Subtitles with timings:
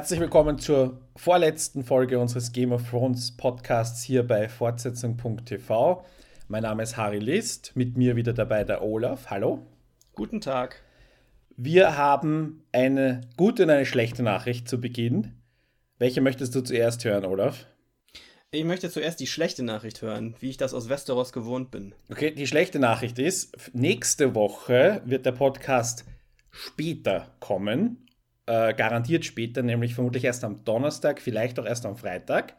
[0.00, 6.06] Herzlich willkommen zur vorletzten Folge unseres Game of Thrones Podcasts hier bei Fortsetzung.tv.
[6.48, 9.26] Mein Name ist Harry List, mit mir wieder dabei der Olaf.
[9.26, 9.66] Hallo.
[10.14, 10.82] Guten Tag.
[11.54, 15.34] Wir haben eine gute und eine schlechte Nachricht zu Beginn.
[15.98, 17.66] Welche möchtest du zuerst hören, Olaf?
[18.52, 21.94] Ich möchte zuerst die schlechte Nachricht hören, wie ich das aus Westeros gewohnt bin.
[22.10, 26.06] Okay, die schlechte Nachricht ist, nächste Woche wird der Podcast
[26.50, 28.06] später kommen
[28.50, 32.56] äh, garantiert später, nämlich vermutlich erst am Donnerstag, vielleicht auch erst am Freitag.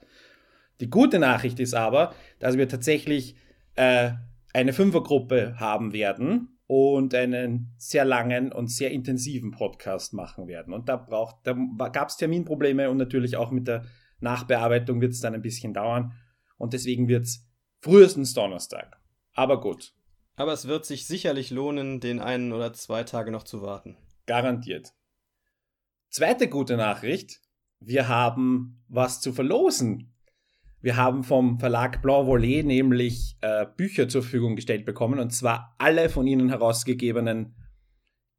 [0.80, 3.36] Die gute Nachricht ist aber, dass wir tatsächlich
[3.76, 4.12] äh,
[4.54, 10.74] eine Fünfergruppe haben werden und einen sehr langen und sehr intensiven Podcast machen werden.
[10.74, 11.54] Und da braucht, da
[11.90, 13.84] gab es Terminprobleme und natürlich auch mit der
[14.22, 16.14] Nachbearbeitung wird es dann ein bisschen dauern.
[16.58, 17.50] Und deswegen wird es
[17.82, 18.98] frühestens Donnerstag.
[19.34, 19.94] Aber gut.
[20.38, 23.98] Aber es wird sich sicherlich lohnen, den einen oder zwei Tage noch zu warten.
[24.26, 24.94] Garantiert.
[26.12, 27.40] Zweite gute Nachricht,
[27.80, 30.14] wir haben was zu verlosen.
[30.82, 35.74] Wir haben vom Verlag Blanc Volet nämlich äh, Bücher zur Verfügung gestellt bekommen und zwar
[35.78, 37.56] alle von ihnen herausgegebenen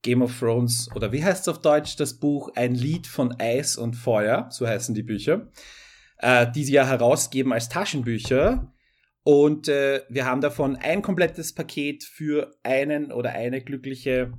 [0.02, 3.78] Game of Thrones oder wie heißt es auf Deutsch das Buch Ein Lied von Eis
[3.78, 5.50] und Feuer, so heißen die Bücher,
[6.18, 8.70] äh, die sie ja herausgeben als Taschenbücher.
[9.22, 14.34] Und äh, wir haben davon ein komplettes Paket für einen oder eine glückliche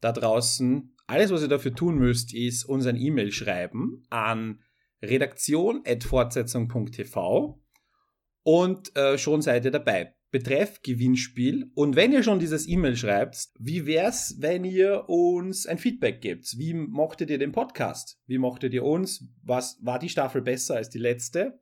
[0.00, 4.60] da draußen alles, was ihr dafür tun müsst, ist uns ein E-Mail schreiben an
[5.02, 7.62] redaktion.fortsetzung.tv
[8.42, 10.16] und äh, schon seid ihr dabei.
[10.30, 11.70] Betreff Gewinnspiel.
[11.74, 16.58] Und wenn ihr schon dieses E-Mail schreibt, wie wär's, wenn ihr uns ein Feedback gebt?
[16.58, 18.20] Wie mochtet ihr den Podcast?
[18.26, 19.24] Wie mochtet ihr uns?
[19.42, 21.60] Was war die Staffel besser als die letzte?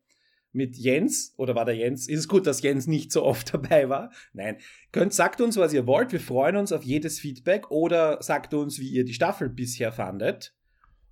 [0.55, 2.09] Mit Jens, oder war der Jens?
[2.09, 4.11] Ist es gut, dass Jens nicht so oft dabei war?
[4.33, 4.59] Nein.
[4.93, 6.13] Könnt, sagt uns, was ihr wollt.
[6.13, 10.55] Wir freuen uns auf jedes Feedback oder sagt uns, wie ihr die Staffel bisher fandet.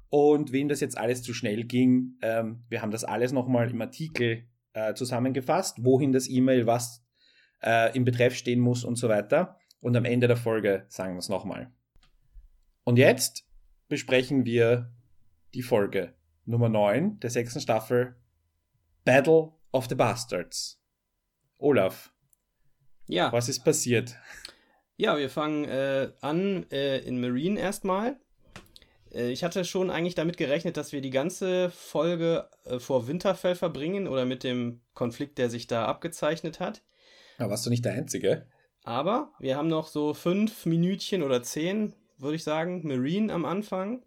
[0.09, 3.81] Und wem das jetzt alles zu schnell ging, ähm, wir haben das alles nochmal im
[3.81, 4.45] Artikel
[4.75, 7.03] äh, zusammengefasst, wohin das E-Mail, was
[7.63, 9.59] äh, im Betreff stehen muss und so weiter.
[9.81, 11.71] Und am Ende der Folge sagen wir es nochmal.
[12.85, 13.47] Und jetzt
[13.89, 14.93] besprechen wir
[15.55, 18.17] die Folge Nummer 9 der sechsten Staffel
[19.05, 20.81] Battle of the Bastards.
[21.59, 22.13] Olaf.
[23.07, 23.33] Ja.
[23.33, 24.17] Was ist passiert?
[24.97, 28.17] Ja, wir fangen äh, an äh, in Marine erstmal.
[29.13, 33.55] Äh, ich hatte schon eigentlich damit gerechnet, dass wir die ganze Folge äh, vor Winterfell
[33.55, 36.83] verbringen oder mit dem Konflikt, der sich da abgezeichnet hat.
[37.39, 38.47] Aber warst du nicht der Einzige?
[38.85, 44.05] Aber wir haben noch so fünf Minütchen oder zehn, würde ich sagen, Marine am Anfang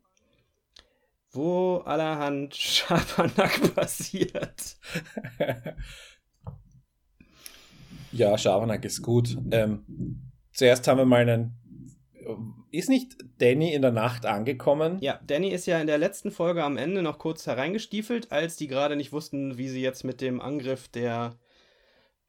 [1.36, 4.78] wo allerhand Schabernack passiert.
[8.12, 9.38] ja, Schabernack ist gut.
[9.52, 11.56] Ähm, zuerst haben wir mal einen.
[12.72, 14.98] Ist nicht Danny in der Nacht angekommen?
[15.00, 18.68] Ja, Danny ist ja in der letzten Folge am Ende noch kurz hereingestiefelt, als die
[18.68, 21.38] gerade nicht wussten, wie sie jetzt mit dem Angriff der.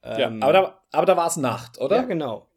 [0.02, 1.96] Ähm, ja, aber da, aber da war es Nacht, oder?
[1.96, 2.48] Ja, genau.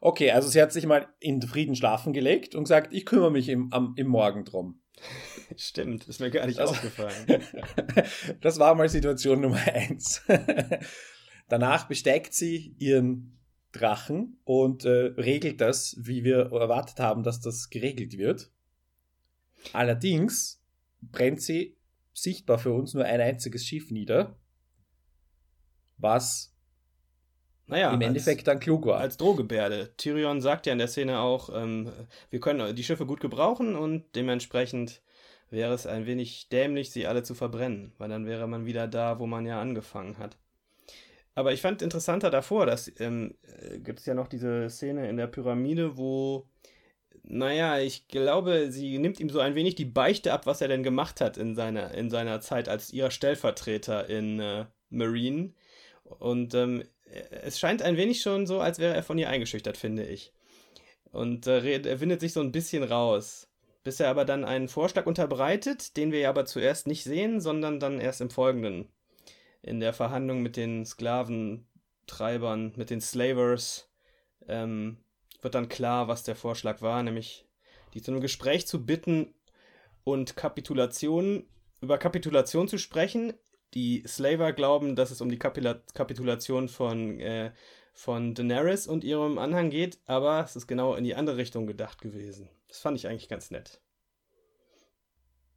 [0.00, 3.48] Okay, also sie hat sich mal in Frieden schlafen gelegt und gesagt, ich kümmere mich
[3.48, 4.80] im, am, im Morgen drum.
[5.56, 7.42] Stimmt, ist mir gar nicht das, aufgefallen.
[8.40, 10.22] das war mal Situation Nummer eins.
[11.48, 13.38] Danach besteigt sie ihren
[13.72, 18.50] Drachen und äh, regelt das, wie wir erwartet haben, dass das geregelt wird.
[19.72, 20.62] Allerdings
[21.00, 21.76] brennt sie
[22.12, 24.38] sichtbar für uns nur ein einziges Schiff nieder,
[25.96, 26.54] was
[27.68, 28.98] naja, im Endeffekt als, dann klug war.
[28.98, 29.90] Als Drohgebärde.
[29.96, 31.92] Tyrion sagt ja in der Szene auch, ähm,
[32.30, 35.02] wir können die Schiffe gut gebrauchen und dementsprechend
[35.50, 39.18] wäre es ein wenig dämlich, sie alle zu verbrennen, weil dann wäre man wieder da,
[39.18, 40.36] wo man ja angefangen hat.
[41.34, 45.16] Aber ich fand interessanter davor, dass ähm, äh, gibt es ja noch diese Szene in
[45.16, 46.48] der Pyramide, wo,
[47.22, 50.82] naja, ich glaube, sie nimmt ihm so ein wenig die Beichte ab, was er denn
[50.82, 55.52] gemacht hat in seiner, in seiner Zeit als ihrer Stellvertreter in äh, Marine.
[56.02, 56.82] Und ähm,
[57.30, 60.32] es scheint ein wenig schon so, als wäre er von ihr eingeschüchtert, finde ich.
[61.10, 63.48] Und äh, er windet sich so ein bisschen raus.
[63.84, 67.80] Bis er aber dann einen Vorschlag unterbreitet, den wir ja aber zuerst nicht sehen, sondern
[67.80, 68.88] dann erst im Folgenden.
[69.62, 73.90] In der Verhandlung mit den Sklaventreibern, mit den Slavers,
[74.46, 74.98] ähm,
[75.40, 77.46] wird dann klar, was der Vorschlag war, nämlich
[77.94, 79.34] die zu einem Gespräch zu bitten
[80.04, 81.46] und Kapitulation,
[81.80, 83.32] über Kapitulation zu sprechen,
[83.74, 87.52] die Slaver glauben, dass es um die Kapila Kapitulation von, äh,
[87.92, 92.00] von Daenerys und ihrem Anhang geht, aber es ist genau in die andere Richtung gedacht
[92.00, 92.48] gewesen.
[92.68, 93.80] Das fand ich eigentlich ganz nett.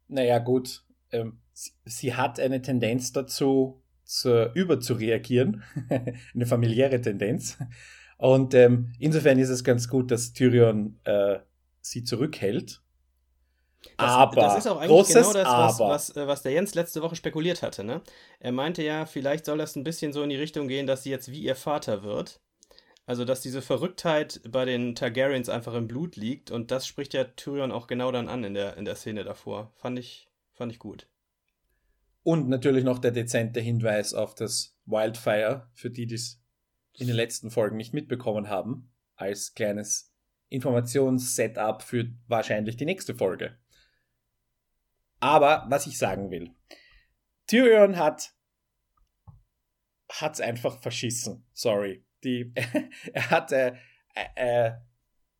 [0.08, 0.84] Naja, gut.
[1.10, 5.62] Ähm, sie, hat eine Tendenz dazu, zu, überzureagieren.
[6.34, 7.58] eine familiäre Tendenz.
[8.18, 11.38] Und ähm, insofern ist es ganz gut, dass Tyrion äh,
[11.80, 12.81] sie zurückhält.
[13.96, 16.74] Das, aber, das ist auch eigentlich großes genau das, was, was, äh, was der Jens
[16.74, 17.84] letzte Woche spekuliert hatte.
[17.84, 18.00] Ne?
[18.40, 21.10] Er meinte ja, vielleicht soll das ein bisschen so in die Richtung gehen, dass sie
[21.10, 22.40] jetzt wie ihr Vater wird.
[23.04, 26.50] Also, dass diese Verrücktheit bei den Targaryens einfach im Blut liegt.
[26.52, 29.72] Und das spricht ja Tyrion auch genau dann an in der, in der Szene davor.
[29.74, 31.08] Fand ich, fand ich gut.
[32.22, 36.40] Und natürlich noch der dezente Hinweis auf das Wildfire, für die, die es
[36.94, 40.12] in den letzten Folgen nicht mitbekommen haben, als kleines
[40.48, 43.56] Informationssetup für wahrscheinlich die nächste Folge.
[45.22, 46.50] Aber was ich sagen will,
[47.46, 48.34] Tyrion hat
[50.10, 51.46] hat's einfach verschissen.
[51.52, 52.04] Sorry.
[52.24, 52.52] Die,
[53.12, 53.72] er hat äh,
[54.34, 54.72] äh,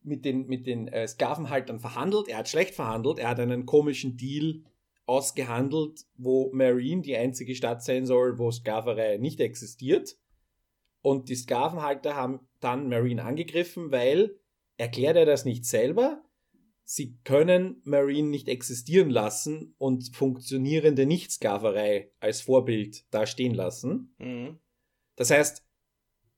[0.03, 2.29] mit den, mit den äh, Sklavenhaltern verhandelt.
[2.29, 3.19] Er hat schlecht verhandelt.
[3.19, 4.63] Er hat einen komischen Deal
[5.07, 10.17] ausgehandelt, wo Marine die einzige Stadt sein soll, wo Sklaverei nicht existiert.
[11.01, 14.39] Und die Sklavenhalter haben dann Marine angegriffen, weil
[14.77, 16.23] erklärt er das nicht selber.
[16.85, 24.15] Sie können Marine nicht existieren lassen und funktionierende Nichtsklaverei als Vorbild da stehen lassen.
[24.19, 24.59] Mhm.
[25.17, 25.65] Das heißt,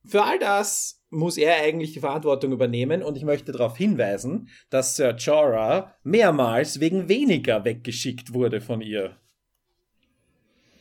[0.05, 4.96] für all das muss er eigentlich die Verantwortung übernehmen und ich möchte darauf hinweisen, dass
[4.96, 9.17] Sir Jorah mehrmals wegen weniger weggeschickt wurde von ihr.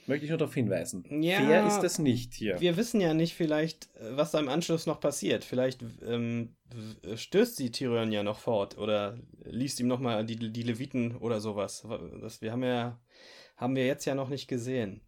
[0.06, 1.06] Möchte ich nur darauf hinweisen.
[1.22, 2.60] Ja, Fair ist das nicht hier.
[2.60, 5.46] Wir wissen ja nicht vielleicht, was da im Anschluss noch passiert.
[5.46, 6.56] Vielleicht ähm,
[7.16, 11.88] stößt sie Tyrion ja noch fort oder liest ihm nochmal die, die Leviten oder sowas.
[12.22, 13.00] Das wir haben ja,
[13.56, 15.02] haben wir jetzt ja noch nicht gesehen.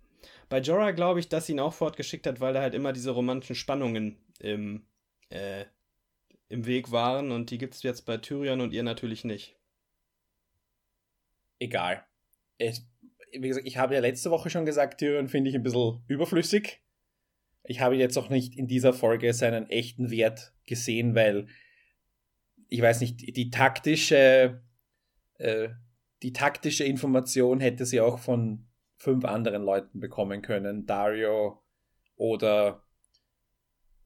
[0.47, 3.12] Bei Jorah glaube ich, dass sie ihn auch fortgeschickt hat, weil da halt immer diese
[3.12, 4.86] romantischen Spannungen im,
[5.30, 5.65] äh,
[6.47, 9.57] im Weg waren und die gibt es jetzt bei Tyrion und ihr natürlich nicht.
[11.59, 12.06] Egal.
[12.57, 12.86] Es,
[13.42, 16.82] wie gesagt, ich habe ja letzte Woche schon gesagt, Tyrion finde ich ein bisschen überflüssig.
[17.64, 21.48] Ich habe jetzt auch nicht in dieser Folge seinen echten Wert gesehen, weil
[22.70, 24.62] ich weiß nicht, die, taktische,
[25.38, 25.70] äh,
[26.24, 28.68] die taktische Information hätte sie auch von
[28.98, 30.86] fünf anderen Leuten bekommen können.
[30.86, 31.62] Dario
[32.16, 32.84] oder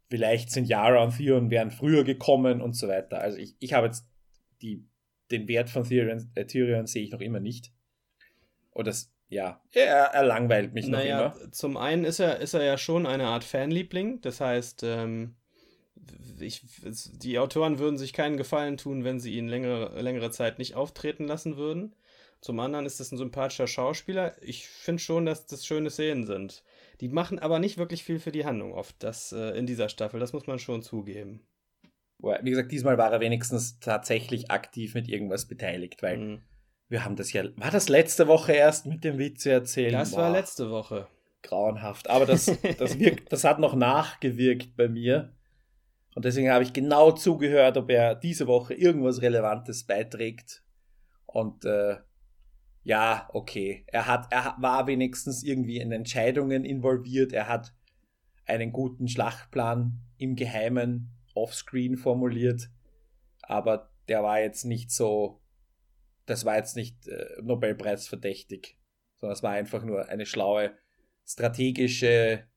[0.09, 3.19] vielleicht sind Yara und Theon wären früher gekommen und so weiter.
[3.21, 4.07] Also ich, ich habe jetzt
[4.61, 4.85] die,
[5.31, 7.71] den Wert von Tyrion, äh, Tyrion sehe ich noch immer nicht.
[8.75, 11.51] Das, ja, er, er langweilt mich noch Naja, immer.
[11.51, 14.21] zum einen ist er, ist er ja schon eine Art Fanliebling.
[14.21, 15.35] Das heißt, ähm,
[16.39, 20.57] ich, es- die Autoren würden sich keinen Gefallen tun, wenn sie ihn längere, längere Zeit
[20.59, 21.95] nicht auftreten lassen würden.
[22.41, 24.33] Zum anderen ist das ein sympathischer Schauspieler.
[24.41, 26.63] Ich finde schon, dass das schöne Szenen sind.
[27.01, 30.19] Die machen aber nicht wirklich viel für die Handlung oft, das äh, in dieser Staffel.
[30.19, 31.45] Das muss man schon zugeben.
[32.21, 36.41] Wie gesagt, diesmal war er wenigstens tatsächlich aktiv mit irgendwas beteiligt, weil Mhm.
[36.89, 39.93] Wir haben das ja, war das letzte Woche erst mit dem Witze erzählen?
[39.93, 41.07] Das war Boah, letzte Woche.
[41.43, 42.09] grauenhaft.
[42.09, 42.45] Aber das,
[42.77, 45.33] das, wirkt, das hat noch nachgewirkt bei mir.
[46.15, 50.63] Und deswegen habe ich genau zugehört, ob er diese Woche irgendwas Relevantes beiträgt.
[51.27, 51.97] Und äh,
[52.83, 53.85] ja, okay.
[53.87, 57.33] Er hat, er war wenigstens irgendwie in Entscheidungen involviert.
[57.33, 57.73] Er hat
[58.45, 62.71] einen guten Schlachtplan im Geheimen offscreen formuliert.
[63.43, 65.38] Aber der war jetzt nicht so,
[66.29, 68.77] das war jetzt nicht äh, Nobelpreis verdächtig,
[69.17, 70.77] sondern es war einfach nur eine schlaue
[71.25, 72.47] strategische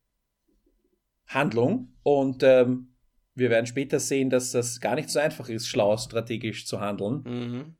[1.27, 1.95] Handlung.
[2.03, 2.95] Und ähm,
[3.35, 7.23] wir werden später sehen, dass das gar nicht so einfach ist, schlau strategisch zu handeln,
[7.25, 7.77] Mhm.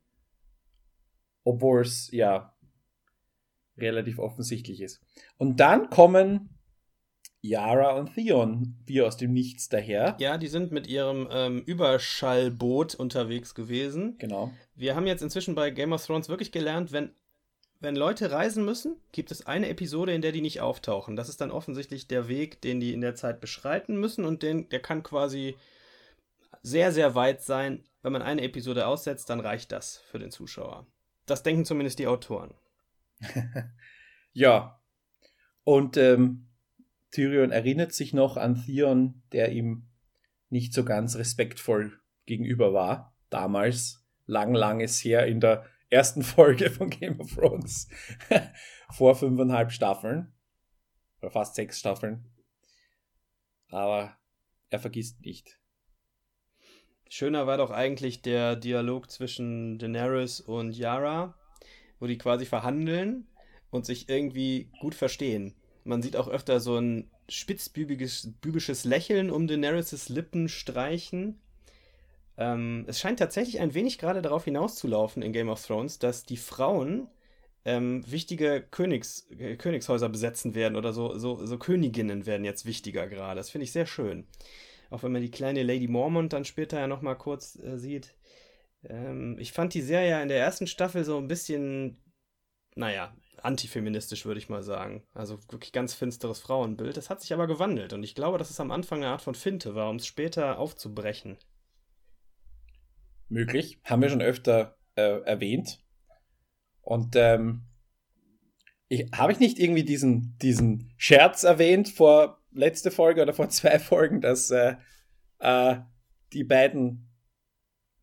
[1.43, 2.57] obwohl es ja
[3.77, 5.01] relativ offensichtlich ist.
[5.37, 6.52] Und dann kommen
[7.43, 10.15] Yara und Theon wie aus dem Nichts daher.
[10.17, 14.17] Ja, die sind mit ihrem ähm, Überschallboot unterwegs gewesen.
[14.17, 14.51] Genau.
[14.75, 17.11] Wir haben jetzt inzwischen bei Game of Thrones wirklich gelernt, wenn,
[17.81, 21.17] wenn Leute reisen müssen, gibt es eine Episode, in der die nicht auftauchen.
[21.17, 24.69] Das ist dann offensichtlich der Weg, den die in der Zeit beschreiten müssen und den,
[24.69, 25.57] der kann quasi
[26.61, 27.83] sehr, sehr weit sein.
[28.01, 30.87] Wenn man eine Episode aussetzt, dann reicht das für den Zuschauer.
[31.25, 32.53] Das denken zumindest die Autoren.
[34.35, 34.81] Ja.
[35.63, 36.49] Und ähm,
[37.13, 39.87] Tyrion erinnert sich noch an Theon, der ihm
[40.49, 43.15] nicht so ganz respektvoll gegenüber war.
[43.29, 47.87] Damals, lang, lang ist her in der ersten Folge von Game of Thrones.
[48.89, 50.33] Vor fünfeinhalb Staffeln.
[51.21, 52.25] Oder fast sechs Staffeln.
[53.69, 54.17] Aber
[54.71, 55.59] er vergisst nicht.
[57.09, 61.37] Schöner war doch eigentlich der Dialog zwischen Daenerys und Yara,
[61.99, 63.27] wo die quasi verhandeln
[63.69, 65.55] und sich irgendwie gut verstehen.
[65.83, 71.39] Man sieht auch öfter so ein spitzbübiges bübisches Lächeln um Daenerys' Lippen streichen.
[72.37, 76.37] Ähm, es scheint tatsächlich ein wenig gerade darauf hinauszulaufen in Game of Thrones, dass die
[76.37, 77.07] Frauen
[77.65, 83.07] ähm, wichtige Königs, äh, Königshäuser besetzen werden oder so, so, so Königinnen werden jetzt wichtiger
[83.07, 83.37] gerade.
[83.37, 84.27] Das finde ich sehr schön.
[84.89, 88.15] Auch wenn man die kleine Lady Mormont dann später ja nochmal kurz äh, sieht.
[88.83, 91.97] Ähm, ich fand die Serie in der ersten Staffel so ein bisschen,
[92.75, 95.03] naja, antifeministisch, würde ich mal sagen.
[95.13, 96.97] Also wirklich ganz finsteres Frauenbild.
[96.97, 99.35] Das hat sich aber gewandelt und ich glaube, dass es am Anfang eine Art von
[99.35, 101.37] Finte war, um es später aufzubrechen.
[103.29, 103.79] Möglich.
[103.83, 105.83] Haben wir schon öfter äh, erwähnt.
[106.81, 107.63] Und ähm,
[109.13, 114.21] habe ich nicht irgendwie diesen, diesen Scherz erwähnt vor letzte Folge oder vor zwei Folgen,
[114.21, 114.75] dass äh,
[115.39, 115.77] äh,
[116.33, 117.09] die beiden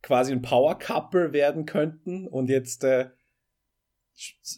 [0.03, 3.11] quasi ein Power Couple werden könnten und jetzt äh,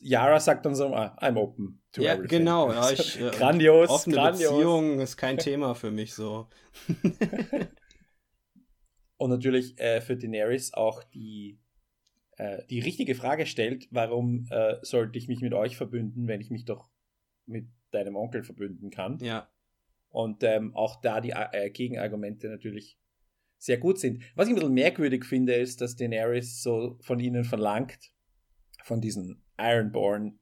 [0.00, 2.40] Yara sagt dann so, ah, I'm open to ja, everything.
[2.40, 4.50] Genau, ja, ich, äh, grandios, offene grandios.
[4.50, 6.48] Beziehung ist kein Thema für mich so.
[9.16, 11.60] und natürlich äh, für Daenerys auch die
[12.36, 16.50] äh, die richtige Frage stellt, warum äh, sollte ich mich mit euch verbünden, wenn ich
[16.50, 16.88] mich doch
[17.46, 19.18] mit deinem Onkel verbünden kann?
[19.18, 19.50] Ja.
[20.08, 22.98] Und ähm, auch da die äh, Gegenargumente natürlich
[23.58, 24.22] sehr gut sind.
[24.34, 28.12] Was ich ein bisschen merkwürdig finde, ist, dass Daenerys so von ihnen verlangt,
[28.82, 30.38] von diesen Ironborn,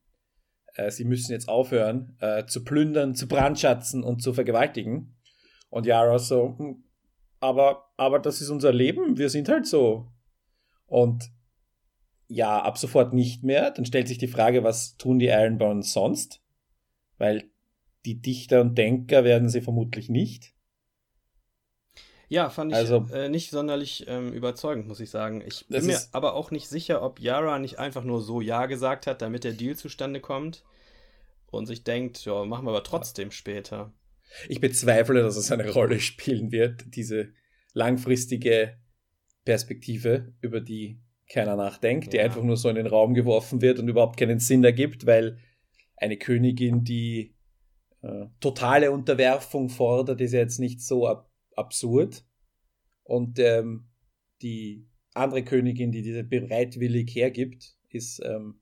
[0.75, 5.17] äh, sie müssen jetzt aufhören äh, zu plündern, zu brandschatzen und zu vergewaltigen.
[5.69, 6.85] Und Yara so, hm,
[7.41, 10.13] aber, aber das ist unser Leben, wir sind halt so.
[10.87, 11.31] Und
[12.29, 13.71] ja, ab sofort nicht mehr.
[13.71, 16.41] Dann stellt sich die Frage, was tun die Ironborn sonst?
[17.19, 17.51] Weil
[18.05, 20.55] die Dichter und Denker werden sie vermutlich nicht.
[22.31, 25.43] Ja, fand ich also, äh, nicht sonderlich ähm, überzeugend, muss ich sagen.
[25.45, 29.09] Ich bin mir aber auch nicht sicher, ob Yara nicht einfach nur so Ja gesagt
[29.09, 30.63] hat, damit der Deal zustande kommt
[31.51, 33.93] und sich denkt, ja, machen wir aber trotzdem später.
[34.49, 37.33] Ich bezweifle, dass es eine Rolle spielen wird, diese
[37.73, 38.79] langfristige
[39.45, 42.11] Perspektive, über die keiner nachdenkt, ja.
[42.11, 45.41] die einfach nur so in den Raum geworfen wird und überhaupt keinen Sinn ergibt, weil
[45.97, 47.35] eine Königin, die
[48.03, 51.30] äh, totale Unterwerfung fordert, ist ja jetzt nicht so ab
[51.61, 52.25] absurd.
[53.05, 53.89] Und ähm,
[54.43, 58.61] die andere Königin, die diese bereitwillig hergibt, ist, ähm,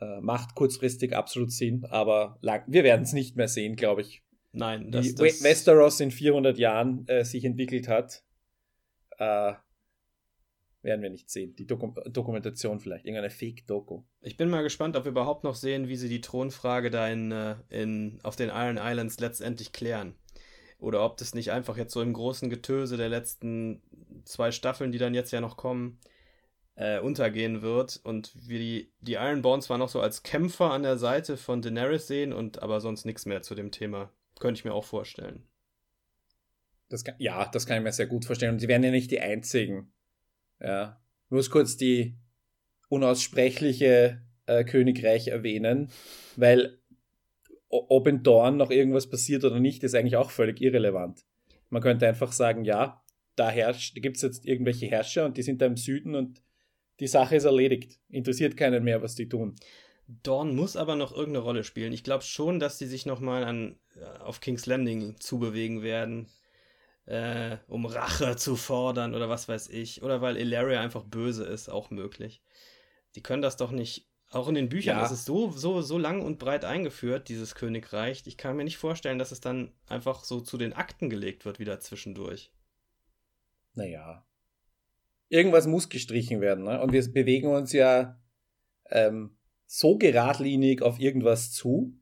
[0.00, 4.22] äh, macht kurzfristig absolut Sinn, aber lang, wir werden es nicht mehr sehen, glaube ich.
[4.52, 8.24] Nein, das, Wie das Westeros in 400 Jahren äh, sich entwickelt hat,
[9.18, 9.52] äh,
[10.82, 11.54] werden wir nicht sehen.
[11.56, 14.02] Die Dokum Dokumentation vielleicht, irgendeine Fake-Doku.
[14.22, 17.30] Ich bin mal gespannt, ob wir überhaupt noch sehen, wie sie die Thronfrage da in,
[17.30, 20.14] äh, in, auf den Iron Islands letztendlich klären.
[20.80, 23.82] Oder ob das nicht einfach jetzt so im großen Getöse der letzten
[24.24, 25.98] zwei Staffeln, die dann jetzt ja noch kommen,
[26.74, 30.96] äh, untergehen wird und wir die, die Ironborn zwar noch so als Kämpfer an der
[30.96, 34.10] Seite von Daenerys sehen und aber sonst nichts mehr zu dem Thema.
[34.38, 35.42] Könnte ich mir auch vorstellen.
[36.88, 38.54] Das kann, ja, das kann ich mir sehr gut vorstellen.
[38.54, 39.92] Und sie werden ja nicht die einzigen
[40.60, 41.00] ja.
[41.26, 42.16] Ich muss kurz die
[42.88, 45.90] unaussprechliche äh, Königreich erwähnen,
[46.36, 46.79] weil
[47.70, 51.24] ob in Dorn noch irgendwas passiert oder nicht, ist eigentlich auch völlig irrelevant.
[51.68, 53.02] Man könnte einfach sagen, ja,
[53.36, 53.52] da
[53.94, 56.42] gibt es jetzt irgendwelche Herrscher und die sind da im Süden und
[56.98, 57.98] die Sache ist erledigt.
[58.08, 59.56] Interessiert keinen mehr, was die tun.
[60.06, 61.92] Dorn muss aber noch irgendeine Rolle spielen.
[61.92, 66.26] Ich glaube schon, dass die sich nochmal äh, auf King's Landing zubewegen werden
[67.10, 70.02] äh, um Rache zu fordern oder was weiß ich.
[70.02, 72.42] Oder weil Ilaria einfach böse ist, auch möglich.
[73.14, 74.08] Die können das doch nicht.
[74.30, 75.04] Auch in den Büchern ja.
[75.04, 78.22] ist es so, so, so lang und breit eingeführt, dieses Königreich.
[78.26, 81.58] Ich kann mir nicht vorstellen, dass es dann einfach so zu den Akten gelegt wird,
[81.58, 82.52] wieder zwischendurch.
[83.74, 84.24] Naja.
[85.28, 86.80] Irgendwas muss gestrichen werden, ne?
[86.80, 88.20] Und wir bewegen uns ja
[88.90, 91.94] ähm, so geradlinig auf irgendwas zu,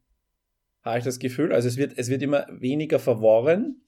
[0.83, 1.53] habe ich das Gefühl.
[1.53, 3.83] Also es wird, es wird immer weniger verworren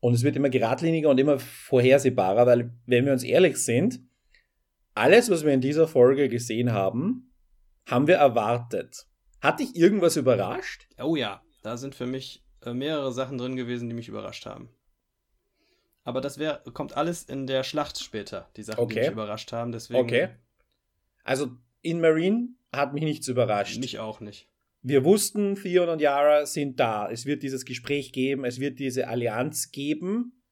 [0.00, 4.00] und es wird immer geradliniger und immer vorhersehbarer, weil, wenn wir uns ehrlich sind,
[4.94, 7.32] alles, was wir in dieser Folge gesehen haben,
[7.86, 9.06] haben wir erwartet.
[9.40, 10.86] Hat dich irgendwas überrascht?
[10.98, 14.70] Oh ja, da sind für mich äh, mehrere Sachen drin gewesen, die mich überrascht haben.
[16.04, 18.94] Aber das wär, kommt alles in der Schlacht später, die Sachen, okay.
[18.94, 19.72] die mich überrascht haben.
[19.72, 20.28] Deswegen okay.
[21.24, 23.78] Also in Marine hat mich nichts überrascht.
[23.78, 24.48] Mich auch nicht
[24.82, 27.08] wir wussten, Theon und Yara sind da.
[27.08, 30.42] Es wird dieses Gespräch geben, es wird diese Allianz geben.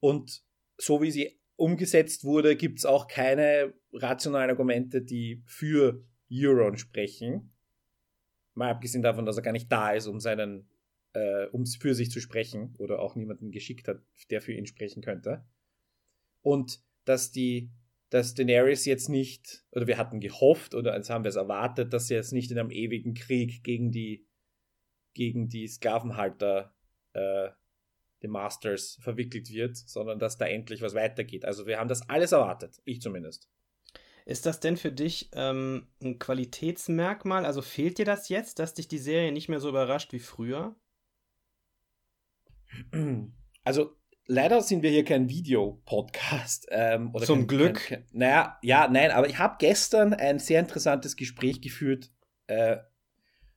[0.00, 0.42] Und
[0.78, 7.52] so wie sie umgesetzt wurde, gibt es auch keine rationalen Argumente, die für Euron sprechen.
[8.54, 10.68] Mal abgesehen davon, dass er gar nicht da ist, um seinen,
[11.12, 15.02] äh, um für sich zu sprechen oder auch niemanden geschickt hat, der für ihn sprechen
[15.02, 15.44] könnte.
[16.42, 17.70] Und dass die
[18.14, 22.06] dass Daenerys jetzt nicht, oder wir hatten gehofft, oder als haben wir es erwartet, dass
[22.06, 24.24] sie jetzt nicht in einem ewigen Krieg gegen die,
[25.14, 26.72] gegen die Sklavenhalter,
[27.12, 27.48] äh,
[28.24, 31.44] die Masters, verwickelt wird, sondern dass da endlich was weitergeht.
[31.44, 33.48] Also wir haben das alles erwartet, ich zumindest.
[34.26, 37.44] Ist das denn für dich ähm, ein Qualitätsmerkmal?
[37.44, 40.74] Also fehlt dir das jetzt, dass dich die Serie nicht mehr so überrascht wie früher?
[43.62, 46.68] Also leider sind wir hier kein Videopodcast.
[46.70, 47.74] Ähm, Zum kein, Glück.
[47.86, 52.10] Kein, kein, naja, ja, nein, aber ich habe gestern ein sehr interessantes Gespräch geführt
[52.46, 52.78] äh,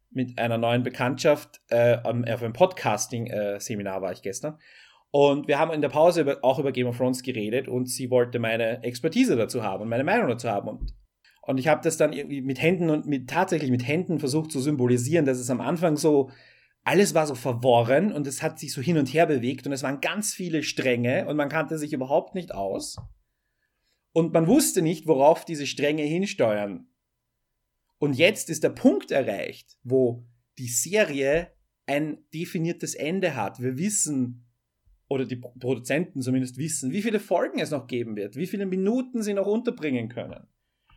[0.09, 1.61] mit einer neuen Bekanntschaft.
[1.69, 4.57] Äh, auf einem Podcasting-Seminar war ich gestern.
[5.11, 8.11] Und wir haben in der Pause über, auch über Game of Thrones geredet und sie
[8.11, 10.67] wollte meine Expertise dazu haben und meine Meinung dazu haben.
[10.67, 10.93] Und,
[11.43, 14.59] und ich habe das dann irgendwie mit Händen und mit tatsächlich mit Händen versucht zu
[14.59, 16.29] symbolisieren, dass es am Anfang so
[16.83, 19.83] alles war so verworren und es hat sich so hin und her bewegt und es
[19.83, 22.95] waren ganz viele Stränge und man kannte sich überhaupt nicht aus.
[24.13, 26.87] Und man wusste nicht, worauf diese Stränge hinsteuern.
[27.99, 30.25] Und jetzt ist der Punkt erreicht, wo
[30.57, 31.51] die Serie
[31.85, 33.61] ein definiertes Ende hat.
[33.61, 34.45] Wir wissen,
[35.07, 39.21] oder die Produzenten zumindest wissen, wie viele Folgen es noch geben wird, wie viele Minuten
[39.21, 40.47] sie noch unterbringen können.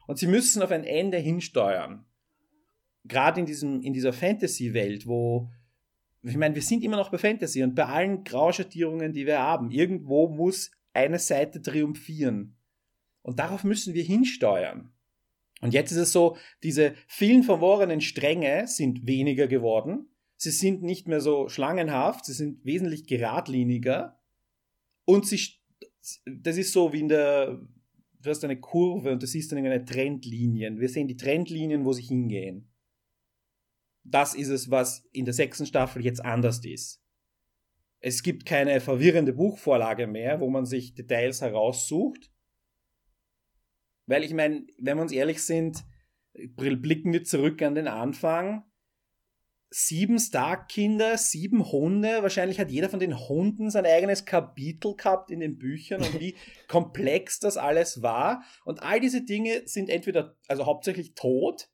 [0.07, 2.05] Und sie müssen auf ein Ende hinsteuern.
[3.05, 5.49] Gerade in, diesem, in dieser Fantasy-Welt, wo,
[6.23, 9.71] ich meine, wir sind immer noch bei Fantasy und bei allen Grauschattierungen, die wir haben,
[9.71, 12.57] irgendwo muss eine Seite triumphieren.
[13.23, 14.93] Und darauf müssen wir hinsteuern.
[15.61, 20.09] Und jetzt ist es so, diese vielen verworrenen Stränge sind weniger geworden.
[20.37, 24.19] Sie sind nicht mehr so schlangenhaft, sie sind wesentlich geradliniger.
[25.05, 25.39] Und sie,
[26.27, 27.61] das ist so wie in der,
[28.23, 30.81] du hast eine Kurve und du siehst dann eine Trendlinien.
[30.81, 32.73] Wir sehen die Trendlinien, wo sie hingehen.
[34.03, 37.03] Das ist es, was in der sechsten Staffel jetzt anders ist.
[37.99, 42.31] Es gibt keine verwirrende Buchvorlage mehr, wo man sich Details heraussucht,
[44.11, 45.85] weil ich meine, wenn wir uns ehrlich sind,
[46.57, 48.65] blicken wir zurück an den Anfang.
[49.73, 52.23] Sieben Stark-Kinder, sieben Hunde.
[52.23, 56.35] Wahrscheinlich hat jeder von den Hunden sein eigenes Kapitel gehabt in den Büchern und wie
[56.67, 58.43] komplex das alles war.
[58.65, 61.71] Und all diese Dinge sind entweder, also hauptsächlich tot,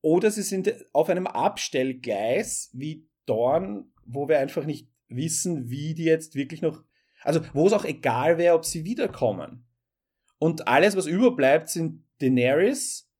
[0.00, 6.04] oder sie sind auf einem Abstellgleis wie Dorn, wo wir einfach nicht wissen, wie die
[6.04, 6.82] jetzt wirklich noch,
[7.22, 9.66] also wo es auch egal wäre, ob sie wiederkommen.
[10.44, 13.10] Und alles, was überbleibt, sind Daenerys,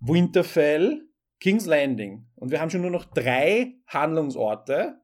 [0.00, 1.08] Winterfell,
[1.40, 2.26] King's Landing.
[2.34, 5.00] Und wir haben schon nur noch drei Handlungsorte,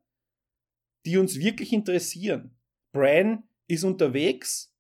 [1.07, 2.55] die uns wirklich interessieren.
[2.93, 4.77] Bran ist unterwegs.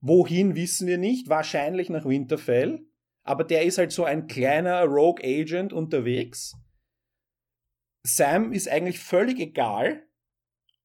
[0.00, 1.28] Wohin wissen wir nicht.
[1.28, 2.80] Wahrscheinlich nach Winterfell.
[3.24, 6.56] Aber der ist halt so ein kleiner Rogue Agent unterwegs.
[8.06, 10.07] Sam ist eigentlich völlig egal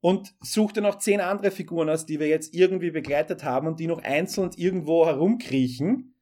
[0.03, 3.87] und suchte noch zehn andere Figuren aus, die wir jetzt irgendwie begleitet haben und die
[3.87, 6.19] noch einzeln irgendwo herumkriechen.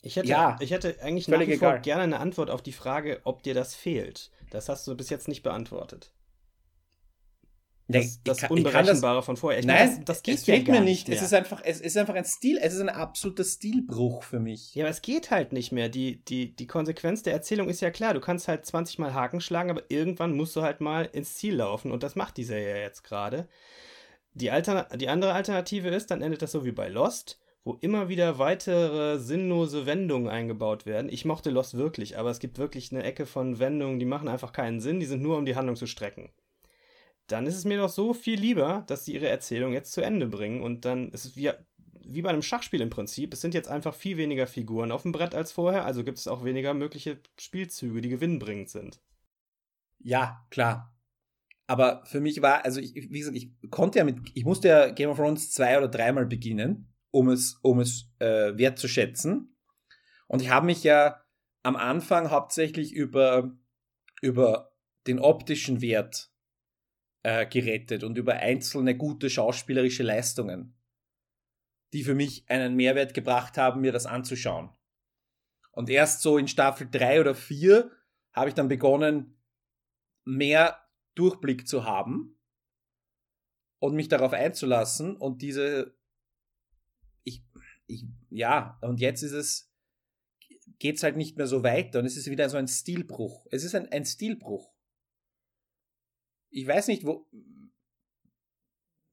[0.00, 3.20] Ich hätte, ja, ich hätte eigentlich nach wie vor gerne eine Antwort auf die Frage,
[3.24, 4.30] ob dir das fehlt.
[4.50, 6.14] Das hast du bis jetzt nicht beantwortet.
[7.90, 9.60] Das, das kann, Unberechenbare das, von vorher.
[9.60, 11.08] Ich nein, meine, das, das geht es ja mir nicht.
[11.08, 11.16] Mehr.
[11.16, 14.74] Es ist einfach, es ist einfach ein Stil, es ist ein absoluter Stilbruch für mich.
[14.74, 15.88] Ja, aber es geht halt nicht mehr.
[15.88, 18.12] Die, die, die Konsequenz der Erzählung ist ja klar.
[18.12, 21.56] Du kannst halt 20 Mal Haken schlagen, aber irgendwann musst du halt mal ins Ziel
[21.56, 23.48] laufen und das macht die Serie jetzt gerade.
[24.34, 24.50] Die,
[24.96, 29.18] die andere Alternative ist, dann endet das so wie bei Lost, wo immer wieder weitere
[29.18, 31.08] sinnlose Wendungen eingebaut werden.
[31.10, 34.52] Ich mochte Lost wirklich, aber es gibt wirklich eine Ecke von Wendungen, die machen einfach
[34.52, 36.30] keinen Sinn, die sind nur um die Handlung zu strecken
[37.28, 40.26] dann ist es mir doch so viel lieber, dass sie ihre Erzählung jetzt zu Ende
[40.26, 41.50] bringen und dann ist es wie,
[42.00, 43.32] wie bei einem Schachspiel im Prinzip.
[43.32, 46.26] Es sind jetzt einfach viel weniger Figuren auf dem Brett als vorher, also gibt es
[46.26, 49.00] auch weniger mögliche Spielzüge, die gewinnbringend sind.
[49.98, 50.96] Ja, klar.
[51.66, 54.90] Aber für mich war, also ich, wie gesagt, ich konnte ja mit, ich musste ja
[54.90, 59.54] Game of Thrones zwei oder dreimal beginnen, um es, um es äh, wertzuschätzen.
[60.28, 61.20] Und ich habe mich ja
[61.62, 63.52] am Anfang hauptsächlich über,
[64.22, 64.72] über
[65.06, 66.27] den optischen Wert
[67.22, 70.74] äh, gerettet und über einzelne gute schauspielerische Leistungen,
[71.92, 74.70] die für mich einen Mehrwert gebracht haben, mir das anzuschauen.
[75.72, 77.90] Und erst so in Staffel 3 oder 4
[78.32, 79.38] habe ich dann begonnen,
[80.24, 82.38] mehr Durchblick zu haben
[83.78, 85.96] und mich darauf einzulassen und diese
[87.24, 87.42] ich,
[87.86, 89.72] ich ja, und jetzt ist es
[90.78, 93.46] geht es halt nicht mehr so weiter und es ist wieder so ein Stilbruch.
[93.50, 94.72] Es ist ein, ein Stilbruch
[96.50, 97.26] ich weiß nicht, wo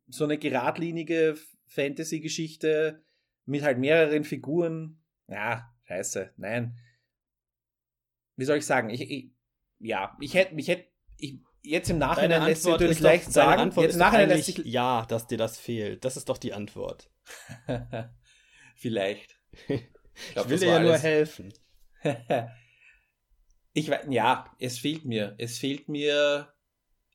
[0.08, 1.36] so eine geradlinige
[1.68, 3.04] Fantasy-Geschichte
[3.46, 5.02] mit halt mehreren Figuren.
[5.28, 6.78] Ja, scheiße, nein.
[8.36, 8.90] Wie soll ich sagen?
[8.90, 9.32] Ich, ich
[9.80, 13.62] ja, ich hätte, mich hätte, ich, jetzt im Nachhinein lässt sich natürlich leicht sagen.
[13.62, 16.06] Antwort jetzt im Nachhinein lässt sich ja, dass dir das fehlt.
[16.06, 17.10] Das ist doch die Antwort.
[18.76, 19.40] Vielleicht.
[19.68, 19.84] Ich,
[20.34, 20.90] glaub, ich will dir ja alles.
[20.90, 21.54] nur helfen.
[23.74, 25.36] ich ja, es fehlt mir.
[25.38, 26.55] Es fehlt mir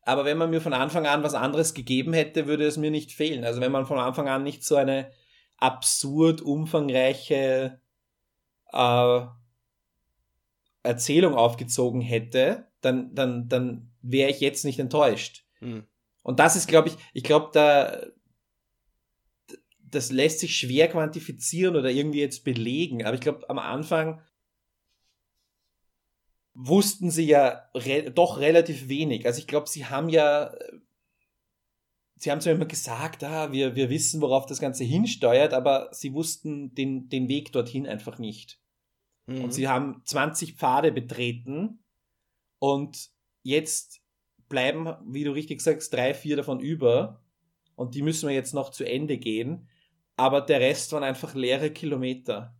[0.02, 3.12] aber wenn man mir von Anfang an was anderes gegeben hätte, würde es mir nicht
[3.12, 3.44] fehlen.
[3.44, 5.10] Also wenn man von Anfang an nicht so eine
[5.58, 7.80] absurd umfangreiche
[8.72, 9.20] äh,
[10.82, 15.44] Erzählung aufgezogen hätte, dann, dann, dann wäre ich jetzt nicht enttäuscht.
[15.58, 15.84] Hm.
[16.22, 18.00] Und das ist, glaube ich, ich glaube, da,
[19.82, 23.04] das lässt sich schwer quantifizieren oder irgendwie jetzt belegen.
[23.04, 24.22] Aber ich glaube, am Anfang
[26.54, 29.26] wussten sie ja re doch relativ wenig.
[29.26, 30.54] Also ich glaube, sie haben ja,
[32.16, 36.12] sie haben zwar immer gesagt, ah, wir, wir wissen, worauf das Ganze hinsteuert, aber sie
[36.12, 38.60] wussten den, den Weg dorthin einfach nicht.
[39.26, 39.44] Mhm.
[39.44, 41.84] Und sie haben 20 Pfade betreten
[42.58, 43.10] und
[43.42, 44.00] jetzt
[44.48, 47.22] bleiben, wie du richtig sagst, drei, vier davon über.
[47.76, 49.68] Und die müssen wir jetzt noch zu Ende gehen.
[50.16, 52.54] Aber der Rest waren einfach leere Kilometer.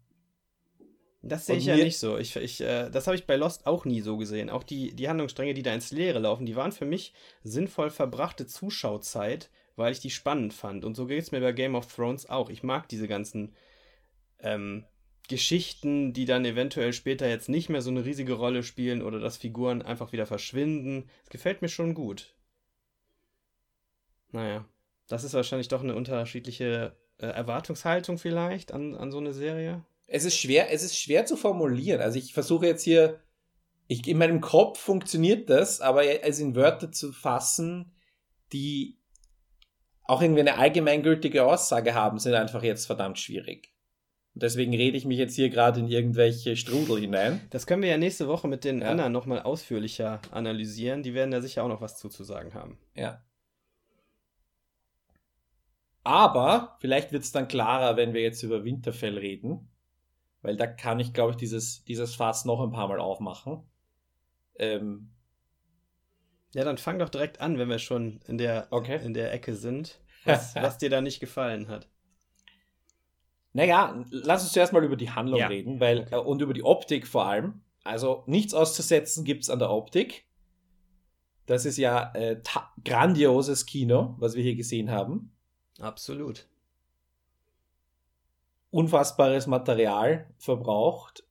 [1.23, 2.17] Das sehe ich ja nicht so.
[2.17, 4.49] Ich, ich, äh, das habe ich bei Lost auch nie so gesehen.
[4.49, 8.47] Auch die, die Handlungsstränge, die da ins Leere laufen, die waren für mich sinnvoll verbrachte
[8.47, 10.85] Zuschauzeit, weil ich die spannend fand.
[10.85, 12.49] Und so geht es mir bei Game of Thrones auch.
[12.49, 13.55] Ich mag diese ganzen
[14.39, 14.87] ähm,
[15.29, 19.37] Geschichten, die dann eventuell später jetzt nicht mehr so eine riesige Rolle spielen oder dass
[19.37, 21.11] Figuren einfach wieder verschwinden.
[21.23, 22.35] Es gefällt mir schon gut.
[24.33, 24.65] Naja,
[25.07, 29.85] das ist wahrscheinlich doch eine unterschiedliche äh, Erwartungshaltung vielleicht an, an so eine Serie.
[30.13, 32.01] Es ist schwer, es ist schwer zu formulieren.
[32.01, 33.21] Also ich versuche jetzt hier,
[33.87, 37.93] ich, in meinem Kopf funktioniert das, aber es in Wörter zu fassen,
[38.53, 38.99] die
[40.03, 43.73] auch irgendwie eine allgemeingültige Aussage haben, sind einfach jetzt verdammt schwierig.
[44.35, 47.41] Und deswegen rede ich mich jetzt hier gerade in irgendwelche Strudel hinein.
[47.51, 48.89] Das können wir ja nächste Woche mit den ja.
[48.89, 51.05] anderen nochmal ausführlicher analysieren.
[51.05, 52.79] Die werden da sicher auch noch was zuzusagen haben.
[52.97, 53.25] Ja.
[56.03, 59.70] Aber vielleicht wird es dann klarer, wenn wir jetzt über Winterfell reden.
[60.43, 63.63] Weil da kann ich, glaube ich, dieses, dieses Fass noch ein paar Mal aufmachen.
[64.59, 65.11] Ähm,
[66.53, 69.01] ja, dann fang doch direkt an, wenn wir schon in der, okay.
[69.05, 71.89] in der Ecke sind, was, was dir da nicht gefallen hat.
[73.53, 75.49] Naja, lass uns zuerst mal über die Handlung ja.
[75.49, 76.15] reden, weil okay.
[76.15, 77.63] äh, und über die Optik vor allem.
[77.83, 80.27] Also nichts auszusetzen gibt es an der Optik.
[81.47, 82.41] Das ist ja äh,
[82.85, 85.33] grandioses Kino, was wir hier gesehen haben.
[85.81, 86.47] Absolut.
[88.71, 91.25] Unfassbares Material verbraucht.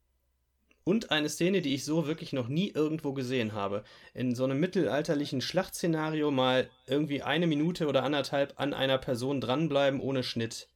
[0.83, 3.83] Und eine Szene, die ich so wirklich noch nie irgendwo gesehen habe.
[4.13, 9.99] In so einem mittelalterlichen Schlachtszenario mal irgendwie eine Minute oder anderthalb an einer Person dranbleiben
[9.99, 10.67] ohne Schnitt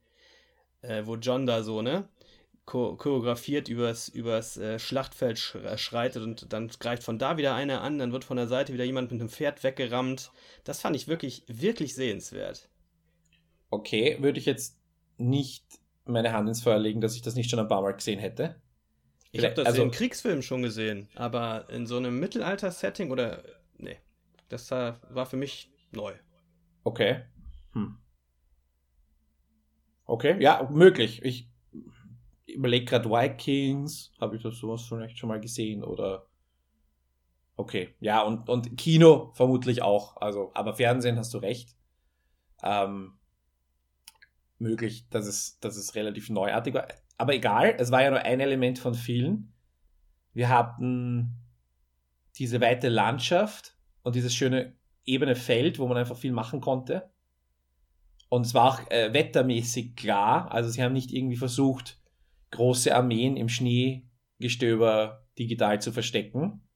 [0.84, 2.08] äh, wo John da so, ne?
[2.65, 7.82] choreografiert übers, übers äh, Schlachtfeld sch äh, schreitet und dann greift von da wieder einer
[7.82, 10.32] an, dann wird von der Seite wieder jemand mit einem Pferd weggerammt.
[10.63, 12.69] Das fand ich wirklich, wirklich sehenswert.
[13.69, 14.78] Okay, würde ich jetzt
[15.17, 15.65] nicht
[16.06, 18.62] meine Hand ins Feuer legen, dass ich das nicht schon ein paar Mal gesehen hätte.
[19.32, 23.44] Ich habe das also, in Kriegsfilmen schon gesehen, aber in so einem Mittelalter-Setting oder.
[23.78, 23.98] Nee,
[24.50, 26.13] das war für mich neu.
[26.84, 27.22] Okay.
[27.72, 27.98] Hm.
[30.06, 31.24] Okay, ja, möglich.
[31.24, 31.50] Ich
[32.46, 36.28] überlege gerade Vikings, habe ich das sowas vielleicht schon mal gesehen oder
[37.56, 40.18] Okay, ja, und, und Kino vermutlich auch.
[40.18, 41.76] Also, aber Fernsehen hast du recht.
[42.63, 43.13] Ähm,
[44.60, 46.88] möglich, dass es, dass es relativ neuartig war.
[47.18, 49.54] Aber egal, es war ja nur ein Element von vielen.
[50.34, 51.38] Wir hatten
[52.38, 57.12] diese weite Landschaft und dieses schöne ebene Feld, wo man einfach viel machen konnte.
[58.30, 60.52] Und es war auch äh, wettermäßig klar.
[60.52, 62.02] Also sie haben nicht irgendwie versucht,
[62.52, 66.68] große Armeen im Schneegestöber digital zu verstecken.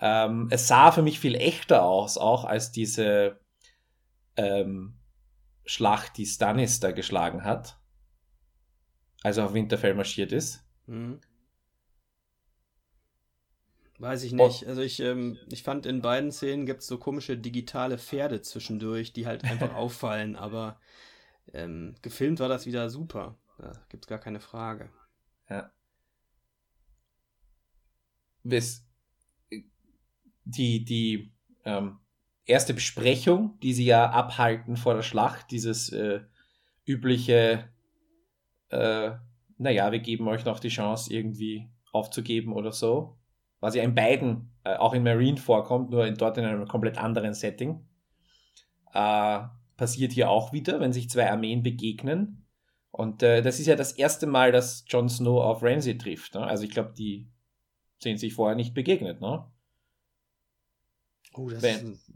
[0.00, 3.40] Ähm, es sah für mich viel echter aus, auch als diese
[4.36, 4.98] ähm,
[5.66, 7.78] Schlacht, die Stannis da geschlagen hat.
[9.22, 10.64] Also auf Winterfell marschiert ist.
[10.86, 11.20] Mhm.
[13.98, 14.66] Weiß ich nicht.
[14.66, 19.12] Also ich, ähm, ich fand in beiden Szenen gibt es so komische digitale Pferde zwischendurch,
[19.12, 20.80] die halt einfach auffallen, aber
[21.52, 23.38] ähm, gefilmt war das wieder super.
[23.58, 24.90] Da gibt es gar keine Frage.
[25.48, 25.72] Ja.
[28.42, 28.84] Bis
[30.44, 31.32] die, die
[31.64, 32.00] ähm,
[32.46, 36.20] erste Besprechung, die sie ja abhalten vor der Schlacht, dieses äh,
[36.84, 37.68] übliche,
[38.70, 39.12] äh,
[39.58, 43.18] naja, wir geben euch noch die Chance, irgendwie aufzugeben oder so
[43.64, 46.98] was ja in beiden, äh, auch in Marine vorkommt, nur in, dort in einem komplett
[46.98, 47.82] anderen Setting.
[48.92, 49.40] Äh,
[49.78, 52.46] passiert hier auch wieder, wenn sich zwei Armeen begegnen.
[52.90, 56.34] Und äh, das ist ja das erste Mal, dass Jon Snow auf Ramsay trifft.
[56.34, 56.42] Ne?
[56.42, 57.26] Also ich glaube, die
[58.00, 59.22] sind sich vorher nicht begegnet.
[59.22, 59.50] Ne?
[61.32, 62.12] Oh, das wenn, ist,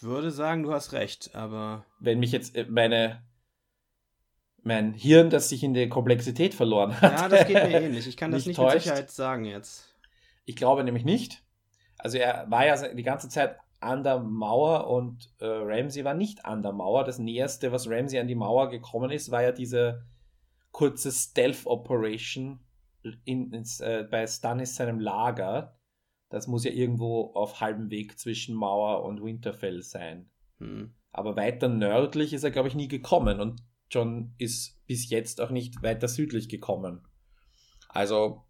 [0.00, 1.84] ich würde sagen, du hast recht, aber.
[1.98, 3.22] Wenn mich jetzt äh, meine
[4.62, 7.12] mein Hirn, das sich in der Komplexität verloren hat.
[7.12, 8.06] Ja, das geht mir ähnlich.
[8.06, 9.94] Ich kann das nicht, nicht mit Sicherheit sagen jetzt.
[10.44, 11.42] Ich glaube nämlich nicht.
[11.98, 16.44] Also er war ja die ganze Zeit an der Mauer und äh, Ramsey war nicht
[16.44, 17.04] an der Mauer.
[17.04, 20.04] Das Näherste, was Ramsey an die Mauer gekommen ist, war ja diese
[20.70, 22.60] kurze Stealth-Operation
[23.24, 25.79] in, äh, bei Stannis seinem Lager.
[26.30, 30.30] Das muss ja irgendwo auf halbem Weg zwischen Mauer und Winterfell sein.
[30.58, 30.94] Hm.
[31.12, 33.40] Aber weiter nördlich ist er, glaube ich, nie gekommen.
[33.40, 37.06] Und John ist bis jetzt auch nicht weiter südlich gekommen.
[37.88, 38.44] Also,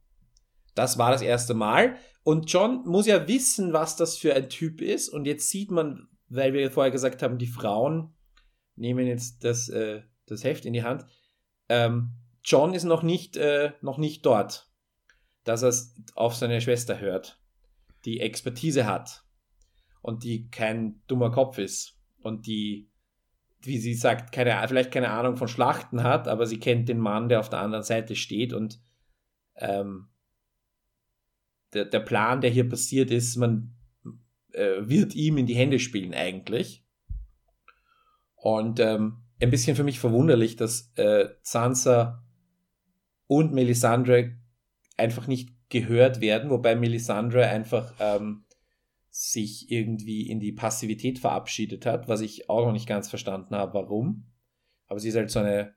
[0.75, 1.97] das war das erste Mal.
[2.23, 5.09] Und John muss ja wissen, was das für ein Typ ist.
[5.09, 8.15] Und jetzt sieht man, weil wir vorher gesagt haben, die Frauen
[8.77, 11.07] nehmen jetzt das, äh, das Heft in die Hand.
[11.71, 12.13] Ähm,
[12.45, 14.71] John ist noch nicht, äh, noch nicht dort,
[15.45, 15.73] dass er
[16.15, 17.40] auf seine Schwester hört,
[18.05, 19.25] die Expertise hat
[20.03, 22.91] und die kein dummer Kopf ist und die,
[23.63, 27.29] wie sie sagt, keine, vielleicht keine Ahnung von Schlachten hat, aber sie kennt den Mann,
[27.29, 28.81] der auf der anderen Seite steht und
[29.57, 30.09] ähm,
[31.73, 33.77] der, der Plan, der hier passiert ist, man
[34.53, 36.85] äh, wird ihm in die Hände spielen eigentlich.
[38.35, 42.25] Und ähm, ein bisschen für mich verwunderlich, dass äh, Sansa
[43.27, 44.37] und Melisandre
[44.97, 48.45] einfach nicht gehört werden, wobei Melisandre einfach ähm,
[49.09, 53.75] sich irgendwie in die Passivität verabschiedet hat, was ich auch noch nicht ganz verstanden habe,
[53.75, 54.27] warum.
[54.87, 55.75] Aber sie ist halt so eine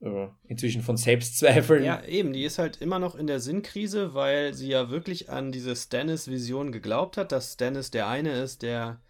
[0.00, 1.84] äh, inzwischen von Selbstzweifeln.
[1.84, 5.52] Ja, eben, die ist halt immer noch in der Sinnkrise, weil sie ja wirklich an
[5.52, 9.02] diese Stannis-Vision geglaubt hat, dass Stannis der eine ist, der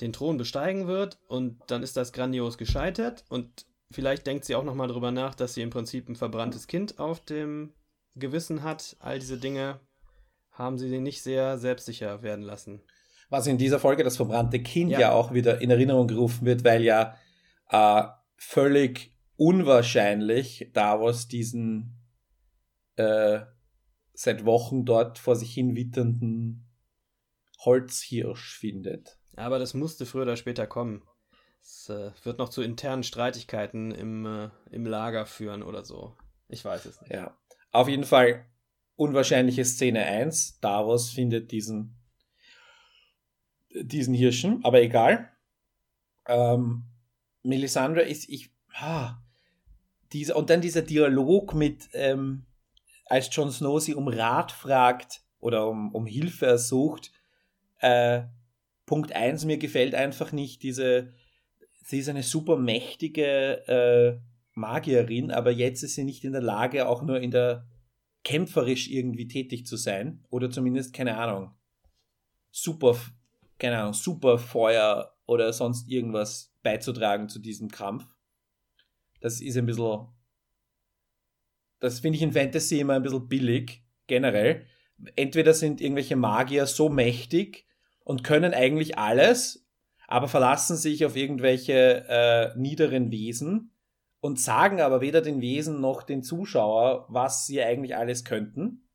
[0.00, 4.64] den Thron besteigen wird und dann ist das grandios gescheitert und vielleicht denkt sie auch
[4.64, 7.72] nochmal drüber nach, dass sie im Prinzip ein verbranntes Kind auf dem
[8.18, 8.96] Gewissen hat.
[9.00, 9.80] All diese Dinge
[10.50, 12.82] haben sie nicht sehr selbstsicher werden lassen.
[13.30, 16.64] Was in dieser Folge das verbrannte Kind ja, ja auch wieder in Erinnerung gerufen wird,
[16.64, 17.16] weil ja
[17.70, 18.04] äh,
[18.36, 21.98] völlig unwahrscheinlich Davos diesen
[22.96, 23.40] äh,
[24.14, 26.66] seit Wochen dort vor sich hin witternden
[27.60, 29.18] Holzhirsch findet.
[29.36, 31.04] Aber das musste früher oder später kommen.
[31.62, 36.16] Es äh, wird noch zu internen Streitigkeiten im, äh, im Lager führen oder so.
[36.48, 37.12] Ich weiß es nicht.
[37.12, 37.37] Ja.
[37.70, 38.44] Auf jeden Fall
[38.96, 40.60] unwahrscheinliche Szene 1.
[40.60, 41.96] Davos findet diesen,
[43.70, 45.30] diesen Hirschen, aber egal.
[46.26, 46.84] Ähm,
[47.42, 49.18] Melisandre ist, ich, ah,
[50.12, 52.46] dieser, und dann dieser Dialog mit, ähm,
[53.06, 57.12] als Jon Snow sie um Rat fragt oder um, um Hilfe ersucht.
[57.78, 58.22] Äh,
[58.86, 61.12] Punkt 1, mir gefällt einfach nicht diese,
[61.84, 64.18] sie ist eine super mächtige äh,
[64.58, 67.66] Magierin, aber jetzt ist sie nicht in der Lage, auch nur in der
[68.24, 70.24] kämpferisch irgendwie tätig zu sein.
[70.28, 71.52] Oder zumindest, keine Ahnung,
[72.50, 72.96] super,
[73.58, 78.04] keine Ahnung, super Feuer oder sonst irgendwas beizutragen zu diesem Kampf.
[79.20, 80.08] Das ist ein bisschen,
[81.80, 84.66] das finde ich in Fantasy immer ein bisschen billig, generell.
[85.16, 87.66] Entweder sind irgendwelche Magier so mächtig
[88.04, 89.66] und können eigentlich alles,
[90.06, 93.72] aber verlassen sich auf irgendwelche äh, niederen Wesen
[94.28, 98.86] und sagen aber weder den Wesen noch den Zuschauer, was sie eigentlich alles könnten.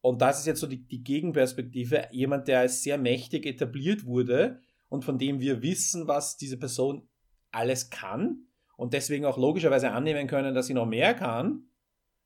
[0.00, 2.06] Und das ist jetzt so die, die Gegenperspektive.
[2.12, 7.08] Jemand, der als sehr mächtig etabliert wurde und von dem wir wissen, was diese Person
[7.50, 11.64] alles kann und deswegen auch logischerweise annehmen können, dass sie noch mehr kann,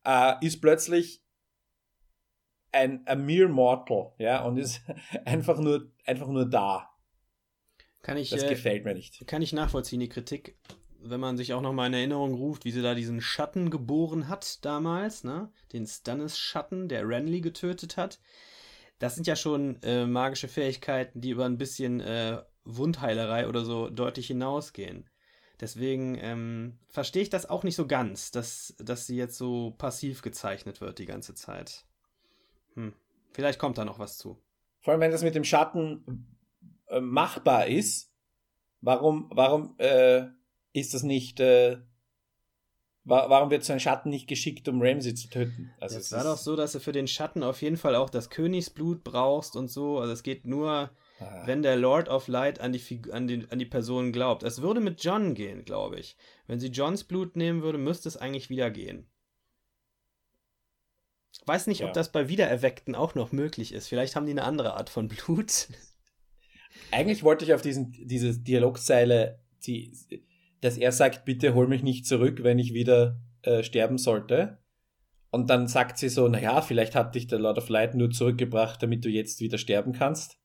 [0.04, 1.24] äh, ist plötzlich
[2.72, 4.82] ein a mere mortal, ja, und ist
[5.24, 6.90] einfach nur, einfach nur da.
[8.02, 9.26] Kann ich, das äh, gefällt mir nicht.
[9.26, 10.58] Kann ich nachvollziehen, die Kritik
[11.00, 14.28] wenn man sich auch noch mal in Erinnerung ruft, wie sie da diesen Schatten geboren
[14.28, 15.50] hat damals, ne?
[15.72, 18.20] Den Stannis-Schatten, der Renly getötet hat.
[18.98, 23.88] Das sind ja schon äh, magische Fähigkeiten, die über ein bisschen äh, Wundheilerei oder so
[23.88, 25.08] deutlich hinausgehen.
[25.60, 30.22] Deswegen ähm, verstehe ich das auch nicht so ganz, dass, dass sie jetzt so passiv
[30.22, 31.84] gezeichnet wird die ganze Zeit.
[32.74, 32.92] Hm.
[33.32, 34.40] Vielleicht kommt da noch was zu.
[34.80, 36.28] Vor allem, wenn das mit dem Schatten
[36.88, 38.12] äh, machbar ist,
[38.80, 40.26] warum, warum äh,
[40.72, 41.78] ist das nicht, äh,
[43.04, 45.72] warum wird so ein Schatten nicht geschickt, um Ramsey zu töten?
[45.80, 48.30] Also es war doch so, dass du für den Schatten auf jeden Fall auch das
[48.30, 49.98] Königsblut brauchst und so.
[49.98, 51.42] Also es geht nur, ah.
[51.46, 54.42] wenn der Lord of Light an die, an, die, an die Person glaubt.
[54.42, 56.16] Es würde mit John gehen, glaube ich.
[56.46, 59.06] Wenn sie Johns Blut nehmen würde, müsste es eigentlich wieder gehen.
[61.46, 61.86] Weiß nicht, ja.
[61.86, 63.88] ob das bei Wiedererweckten auch noch möglich ist.
[63.88, 65.68] Vielleicht haben die eine andere Art von Blut.
[66.90, 69.92] Eigentlich wollte ich auf diesen, diese Dialogzeile, die,
[70.60, 74.58] dass er sagt, bitte hol mich nicht zurück, wenn ich wieder äh, sterben sollte.
[75.30, 78.82] Und dann sagt sie so, naja, vielleicht hat dich der Lord of Light nur zurückgebracht,
[78.82, 80.38] damit du jetzt wieder sterben kannst.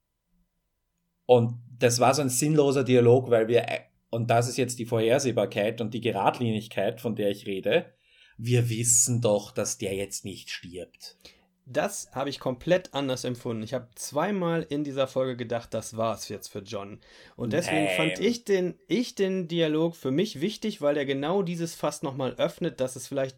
[1.25, 4.85] Und das war so ein sinnloser Dialog, weil wir, äh, und das ist jetzt die
[4.85, 7.93] Vorhersehbarkeit und die Geradlinigkeit, von der ich rede,
[8.37, 11.17] wir wissen doch, dass der jetzt nicht stirbt.
[11.65, 13.63] Das habe ich komplett anders empfunden.
[13.63, 16.99] Ich habe zweimal in dieser Folge gedacht, das war's jetzt für John.
[17.37, 17.95] Und deswegen nee.
[17.95, 22.33] fand ich den, ich den Dialog für mich wichtig, weil er genau dieses Fass nochmal
[22.33, 23.37] öffnet, dass es vielleicht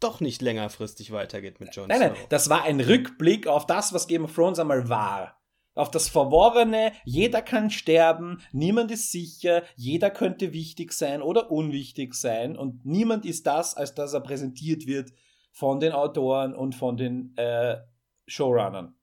[0.00, 4.06] doch nicht längerfristig weitergeht mit John Nein, nein, das war ein Rückblick auf das, was
[4.06, 5.40] Game of Thrones einmal war.
[5.74, 12.14] auf das Verworrene, jeder kann sterben, niemand ist sicher, jeder könnte wichtig sein oder unwichtig
[12.14, 15.12] sein und niemand ist das, als dass er präsentiert wird
[15.56, 17.78] von den Autoren und von den äh,
[18.26, 18.94] Showrunnern.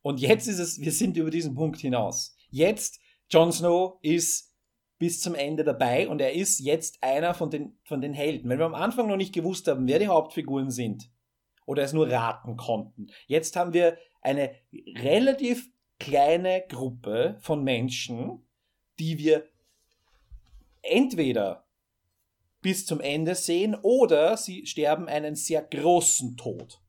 [0.00, 2.36] Und jetzt ist es, wir sind über diesen Punkt hinaus.
[2.50, 4.54] Jetzt, Jon Snow ist
[4.98, 8.48] bis zum Ende dabei und er ist jetzt einer von den, von den Helden.
[8.48, 11.10] Wenn wir am Anfang noch nicht gewusst haben, wer die Hauptfiguren sind
[11.66, 14.54] oder es nur raten konnten, jetzt haben wir eine
[15.02, 18.46] relativ kleine Gruppe von Menschen,
[19.00, 19.48] die wir
[20.82, 21.67] entweder
[22.60, 26.80] bis zum Ende sehen oder sie sterben einen sehr großen Tod.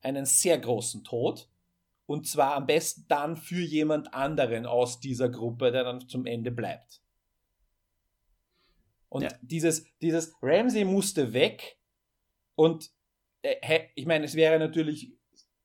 [0.00, 1.48] Einen sehr großen Tod.
[2.06, 6.50] Und zwar am besten dann für jemand anderen aus dieser Gruppe, der dann zum Ende
[6.50, 7.00] bleibt.
[9.08, 9.28] Und ja.
[9.40, 11.78] dieses, dieses Ramsey musste weg.
[12.54, 12.90] Und
[13.42, 15.12] äh, ich meine, es wäre natürlich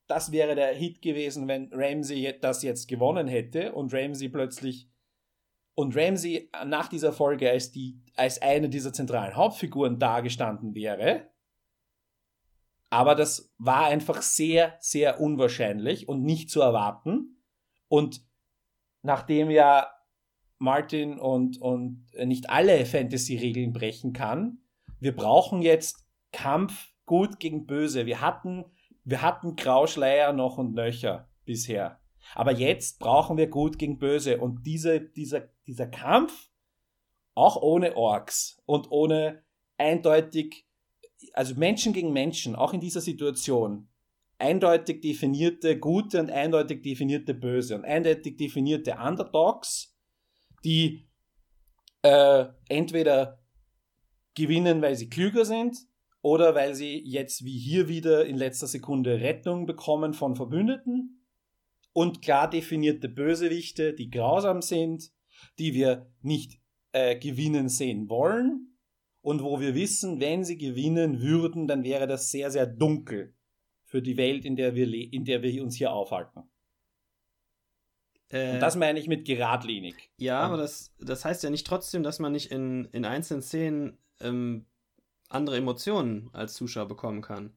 [0.07, 4.89] das wäre der Hit gewesen, wenn Ramsey das jetzt gewonnen hätte und Ramsey plötzlich
[5.77, 11.29] und Ramsey nach dieser Folge als die als eine dieser zentralen Hauptfiguren dargestanden wäre.
[12.89, 17.43] Aber das war einfach sehr, sehr unwahrscheinlich und nicht zu erwarten.
[17.89, 18.25] Und
[19.03, 19.87] nachdem ja
[20.57, 24.63] Martin und, und nicht alle Fantasy-Regeln brechen kann,
[24.99, 28.07] wir brauchen jetzt Kampf gut gegen böse.
[28.07, 28.65] Wir hatten
[29.03, 32.01] wir hatten Grauschleier noch und nöcher bisher.
[32.35, 34.39] Aber jetzt brauchen wir gut gegen böse.
[34.39, 36.49] Und diese, dieser, dieser Kampf,
[37.35, 39.43] auch ohne Orks und ohne
[39.77, 40.65] eindeutig,
[41.33, 43.89] also Menschen gegen Menschen, auch in dieser Situation,
[44.39, 49.95] eindeutig definierte gute und eindeutig definierte böse und eindeutig definierte Underdogs,
[50.63, 51.07] die
[52.01, 53.39] äh, entweder
[54.35, 55.77] gewinnen, weil sie klüger sind
[56.21, 61.16] oder weil sie jetzt wie hier wieder in letzter Sekunde Rettung bekommen von Verbündeten
[61.97, 65.11] und klar definierte Bösewichte, die grausam sind,
[65.57, 68.77] die wir nicht äh, gewinnen sehen wollen
[69.21, 73.33] und wo wir wissen, wenn sie gewinnen würden, dann wäre das sehr, sehr dunkel
[73.83, 76.43] für die Welt, in der wir, in der wir uns hier aufhalten.
[78.29, 80.11] Äh, und das meine ich mit geradlinig.
[80.17, 83.97] Ja, aber das, das heißt ja nicht trotzdem, dass man nicht in, in einzelnen Szenen
[84.19, 84.67] ähm,
[85.29, 87.56] andere Emotionen als Zuschauer bekommen kann.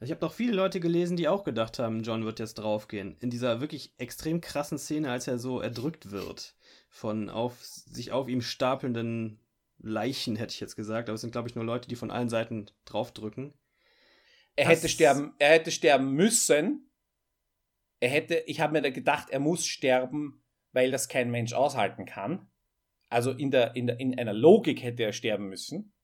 [0.00, 3.16] Ich habe doch viele Leute gelesen, die auch gedacht haben, John wird jetzt draufgehen.
[3.20, 6.54] In dieser wirklich extrem krassen Szene, als er so erdrückt wird
[6.90, 9.40] von auf, sich auf ihm stapelnden
[9.78, 11.08] Leichen, hätte ich jetzt gesagt.
[11.08, 13.54] Aber es sind, glaube ich, nur Leute, die von allen Seiten draufdrücken.
[14.54, 16.90] Er das hätte sterben, er hätte sterben müssen.
[18.00, 22.04] Er hätte, ich habe mir da gedacht, er muss sterben, weil das kein Mensch aushalten
[22.04, 22.50] kann.
[23.08, 25.94] Also in, der, in, der, in einer Logik hätte er sterben müssen.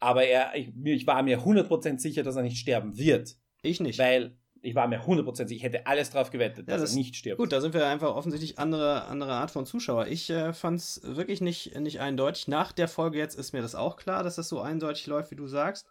[0.00, 3.36] Aber er, ich, ich war mir 100% sicher, dass er nicht sterben wird.
[3.62, 3.98] Ich nicht.
[3.98, 6.98] Weil ich war mir 100% sicher, ich hätte alles drauf gewettet, ja, dass das, er
[6.98, 7.38] nicht stirbt.
[7.38, 10.06] Gut, da sind wir einfach offensichtlich andere, andere Art von Zuschauer.
[10.06, 12.48] Ich äh, fand es wirklich nicht, nicht eindeutig.
[12.48, 15.36] Nach der Folge jetzt ist mir das auch klar, dass das so eindeutig läuft, wie
[15.36, 15.86] du sagst.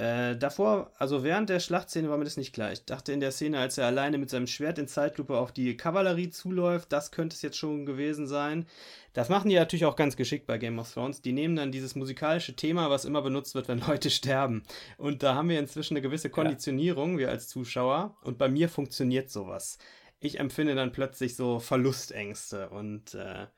[0.00, 2.72] Äh, davor, also während der Schlachtszene war mir das nicht klar.
[2.72, 5.76] Ich dachte in der Szene, als er alleine mit seinem Schwert in Zeitlupe auf die
[5.76, 8.64] Kavallerie zuläuft, das könnte es jetzt schon gewesen sein.
[9.12, 11.20] Das machen die natürlich auch ganz geschickt bei Game of Thrones.
[11.20, 14.62] Die nehmen dann dieses musikalische Thema, was immer benutzt wird, wenn Leute sterben.
[14.96, 17.18] Und da haben wir inzwischen eine gewisse Konditionierung, ja.
[17.18, 18.16] wir als Zuschauer.
[18.22, 19.76] Und bei mir funktioniert sowas.
[20.18, 23.48] Ich empfinde dann plötzlich so Verlustängste und äh,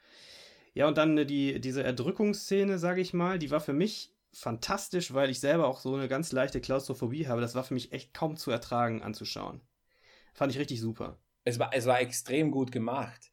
[0.74, 5.30] ja, und dann die, diese Erdrückungsszene, sage ich mal, die war für mich fantastisch, weil
[5.30, 7.40] ich selber auch so eine ganz leichte Klaustrophobie habe.
[7.40, 9.60] Das war für mich echt kaum zu ertragen anzuschauen.
[10.34, 11.18] Fand ich richtig super.
[11.44, 13.32] Es war, es war extrem gut gemacht.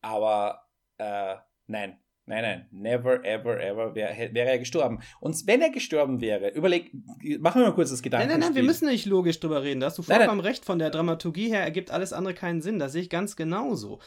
[0.00, 0.66] Aber
[0.98, 1.36] äh,
[1.66, 5.00] nein, nein, nein, never, ever, ever wäre wär er gestorben.
[5.20, 6.90] Und wenn er gestorben wäre, überleg,
[7.38, 8.28] machen wir mal kurz das Gedanken.
[8.28, 9.80] Nein, nein, nein, wir müssen nicht logisch drüber reden.
[9.80, 10.46] Da hast du vollkommen nein, nein.
[10.46, 10.64] recht.
[10.64, 12.80] Von der Dramaturgie her ergibt alles andere keinen Sinn.
[12.80, 14.00] Das sehe ich ganz genauso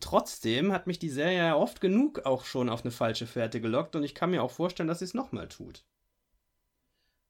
[0.00, 3.96] trotzdem hat mich die Serie ja oft genug auch schon auf eine falsche Fährte gelockt
[3.96, 5.84] und ich kann mir auch vorstellen, dass sie es nochmal tut.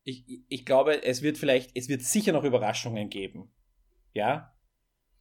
[0.05, 3.53] Ich, ich glaube, es wird vielleicht, es wird sicher noch Überraschungen geben.
[4.15, 4.57] Ja?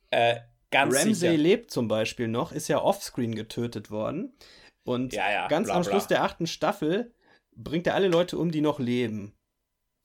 [0.10, 0.40] Äh,
[0.72, 1.38] ganz Ramsey sicher.
[1.38, 4.36] lebt zum Beispiel noch, ist ja offscreen getötet worden.
[4.84, 6.18] Und ja, ja, ganz bla, am Schluss bla.
[6.18, 7.14] der achten Staffel
[7.56, 9.36] bringt er alle Leute um, die noch leben.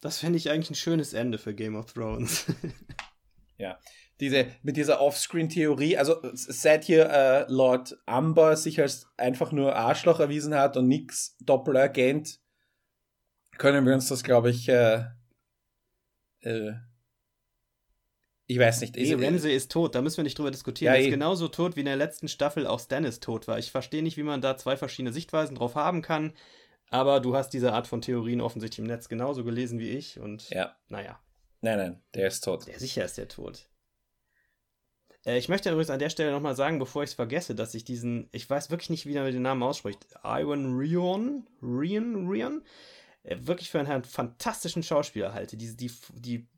[0.00, 2.44] Das fände ich eigentlich ein schönes Ende für Game of Thrones.
[3.56, 3.78] ja
[4.20, 10.20] diese, mit dieser Offscreen-Theorie, also seit hier äh, Lord Amber sich als einfach nur Arschloch
[10.20, 12.40] erwiesen hat und nix Doppelagent,
[13.58, 15.04] können wir uns das, glaube ich, äh,
[16.40, 16.72] äh,
[18.48, 18.94] ich weiß nicht.
[18.94, 20.94] Nee, Ramsey ist tot, da müssen wir nicht drüber diskutieren.
[20.94, 23.58] Ja, er ist genauso tot, wie in der letzten Staffel auch Stannis tot war.
[23.58, 26.32] Ich verstehe nicht, wie man da zwei verschiedene Sichtweisen drauf haben kann,
[26.88, 30.48] aber du hast diese Art von Theorien offensichtlich im Netz genauso gelesen wie ich und
[30.50, 30.76] ja.
[30.88, 31.18] naja.
[31.60, 32.68] Nein, nein, der ist tot.
[32.68, 33.68] Der sicher ist der tot.
[35.26, 37.84] Äh, ich möchte übrigens an der Stelle nochmal sagen, bevor ich es vergesse, dass ich
[37.84, 42.62] diesen, ich weiß wirklich nicht, wie man den Namen ausspricht, Iwan Rion, Rion, Rion,
[43.24, 45.56] äh, wirklich für einen fantastischen Schauspieler halte.
[45.56, 46.48] Diese, die, die,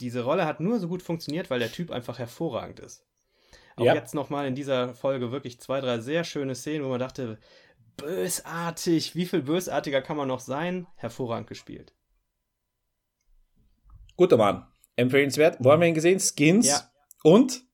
[0.00, 3.04] diese Rolle hat nur so gut funktioniert, weil der Typ einfach hervorragend ist.
[3.76, 3.94] Auch ja.
[3.94, 7.38] jetzt nochmal in dieser Folge wirklich zwei, drei sehr schöne Szenen, wo man dachte,
[7.96, 10.86] bösartig, wie viel bösartiger kann man noch sein?
[10.96, 11.94] Hervorragend gespielt.
[14.16, 14.66] Guter Mann.
[14.96, 15.56] Empfehlenswert.
[15.60, 16.20] Wo haben wir ihn gesehen?
[16.20, 16.68] Skins.
[16.68, 16.90] Ja.
[17.22, 17.64] Und?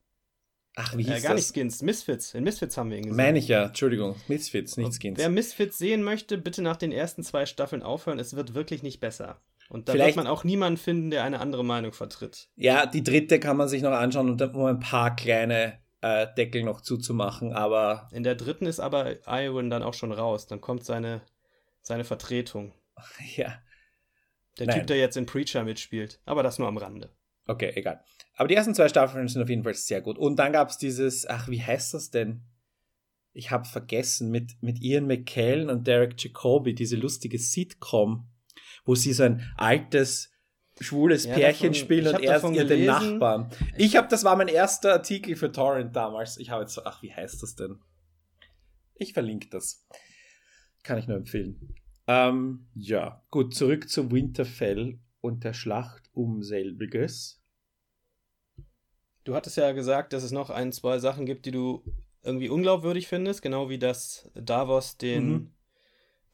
[0.81, 1.43] Ach, wie hieß äh, gar das?
[1.43, 2.35] nicht Skins, Misfits.
[2.35, 3.17] In Misfits haben wir ihn gesehen.
[3.17, 4.15] Meine ich ja, Entschuldigung.
[4.29, 5.19] Misfits, nicht Skins.
[5.19, 8.21] Wer Misfits sehen möchte, bitte nach den ersten zwei Staffeln aufhören.
[8.21, 9.41] Es wird wirklich nicht besser.
[9.69, 12.49] Und da Vielleicht, wird man auch niemanden finden, der eine andere Meinung vertritt.
[12.55, 16.63] Ja, die dritte kann man sich noch anschauen und um ein paar kleine äh, Deckel
[16.63, 18.09] noch zuzumachen, aber.
[18.13, 20.47] In der dritten ist aber Iwan dann auch schon raus.
[20.47, 21.23] Dann kommt seine,
[21.83, 22.73] seine Vertretung.
[23.37, 23.61] Ja.
[24.59, 24.79] Der Nein.
[24.79, 26.21] Typ, der jetzt in Preacher mitspielt.
[26.25, 27.11] Aber das nur am Rande.
[27.47, 28.03] Okay, egal.
[28.39, 30.17] Aber die ersten zwei Staffeln sind auf jeden Fall sehr gut.
[30.17, 32.45] Und dann gab es dieses, ach, wie heißt das denn?
[33.33, 38.29] Ich habe vergessen, mit, mit Ian McKellen und Derek Jacobi, diese lustige Sitcom,
[38.85, 40.31] wo sie so ein altes
[40.79, 43.51] schwules ja, Pärchen davon, spielen und er ist ihr den Nachbarn.
[43.77, 46.39] Ich habe, das war mein erster Artikel für Torrent damals.
[46.39, 47.81] Ich habe jetzt so, ach, wie heißt das denn?
[48.95, 49.85] Ich verlinke das.
[50.85, 51.75] Kann ich nur empfehlen.
[52.07, 57.38] Ähm, ja, gut, zurück zu Winterfell und der Schlacht um selbiges.
[59.29, 61.85] Du hattest ja gesagt, dass es noch ein, zwei Sachen gibt, die du
[62.23, 65.51] irgendwie unglaubwürdig findest, genau wie das Davos den, mhm.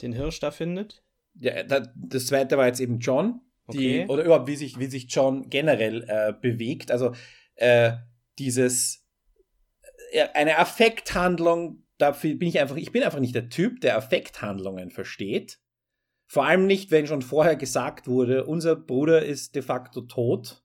[0.00, 1.02] den Hirsch da findet.
[1.34, 3.40] Ja, das zweite war jetzt eben John,
[3.72, 4.06] die, okay.
[4.06, 6.92] oder überhaupt, wie sich, wie sich John generell äh, bewegt.
[6.92, 7.10] Also
[7.56, 7.94] äh,
[8.38, 9.04] dieses
[10.12, 14.92] äh, eine Affekthandlung, dafür bin ich einfach, ich bin einfach nicht der Typ, der Affekthandlungen
[14.92, 15.58] versteht.
[16.28, 20.62] Vor allem nicht, wenn schon vorher gesagt wurde, unser Bruder ist de facto tot.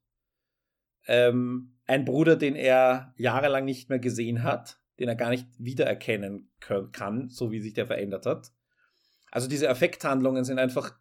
[1.08, 6.52] Ähm, ein Bruder, den er jahrelang nicht mehr gesehen hat, den er gar nicht wiedererkennen
[6.92, 8.52] kann, so wie sich der verändert hat.
[9.32, 10.96] Also diese Affekthandlungen sind einfach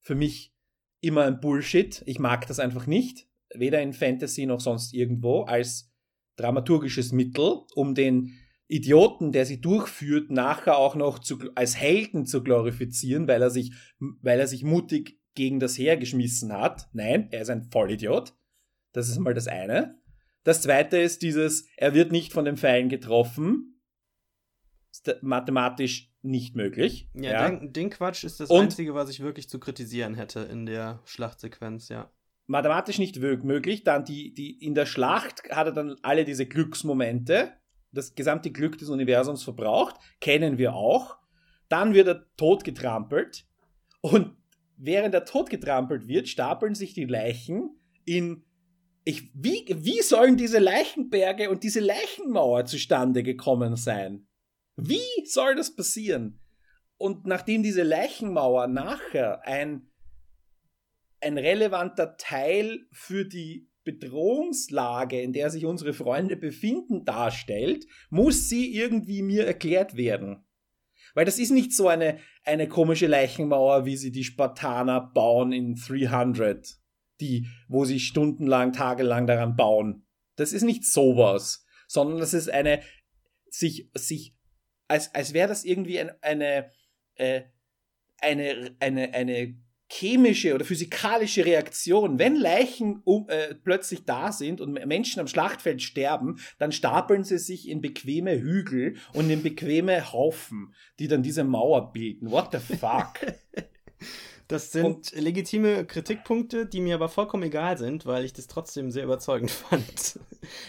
[0.00, 0.54] für mich
[1.02, 2.02] immer ein Bullshit.
[2.06, 5.92] Ich mag das einfach nicht, weder in Fantasy noch sonst irgendwo, als
[6.36, 12.42] dramaturgisches Mittel, um den Idioten, der sie durchführt, nachher auch noch zu, als Helden zu
[12.42, 16.88] glorifizieren, weil er sich, weil er sich mutig gegen das Heer geschmissen hat.
[16.94, 18.34] Nein, er ist ein Vollidiot.
[18.92, 19.98] Das ist mal das eine.
[20.44, 23.80] Das zweite ist dieses, er wird nicht von den Pfeilen getroffen.
[24.92, 27.08] Ist mathematisch nicht möglich.
[27.14, 27.50] Ja, ja.
[27.50, 31.00] Den, den, Quatsch ist das Und Einzige, was ich wirklich zu kritisieren hätte in der
[31.04, 32.10] Schlachtsequenz, ja.
[32.46, 33.84] Mathematisch nicht möglich.
[33.84, 37.52] Dann die, die, in der Schlacht hat er dann alle diese Glücksmomente,
[37.90, 41.16] das gesamte Glück des Universums verbraucht, kennen wir auch.
[41.68, 43.46] Dann wird er totgetrampelt.
[44.02, 44.36] Und
[44.76, 47.70] während er totgetrampelt wird, stapeln sich die Leichen
[48.04, 48.44] in
[49.04, 54.26] ich, wie, wie sollen diese Leichenberge und diese Leichenmauer zustande gekommen sein?
[54.76, 56.40] Wie soll das passieren?
[56.96, 59.90] Und nachdem diese Leichenmauer nachher ein,
[61.20, 68.74] ein relevanter Teil für die Bedrohungslage, in der sich unsere Freunde befinden, darstellt, muss sie
[68.74, 70.46] irgendwie mir erklärt werden.
[71.14, 75.74] Weil das ist nicht so eine, eine komische Leichenmauer, wie sie die Spartaner bauen in
[75.74, 76.78] 300,
[77.20, 80.06] die, wo sie stundenlang, tagelang daran bauen.
[80.36, 82.82] Das ist nicht sowas, sondern das ist eine
[83.50, 84.34] sich, sich
[84.88, 86.70] als, als wäre das irgendwie ein, eine,
[87.14, 87.42] äh,
[88.20, 89.56] eine, eine, eine
[89.90, 92.18] chemische oder physikalische Reaktion.
[92.18, 97.38] Wenn Leichen um, äh, plötzlich da sind und Menschen am Schlachtfeld sterben, dann stapeln sie
[97.38, 102.30] sich in bequeme Hügel und in bequeme Haufen, die dann diese Mauer bilden.
[102.30, 103.20] What the fuck?
[104.48, 108.90] Das sind und, legitime Kritikpunkte, die mir aber vollkommen egal sind, weil ich das trotzdem
[108.90, 109.86] sehr überzeugend fand.
[109.88, 110.18] Das,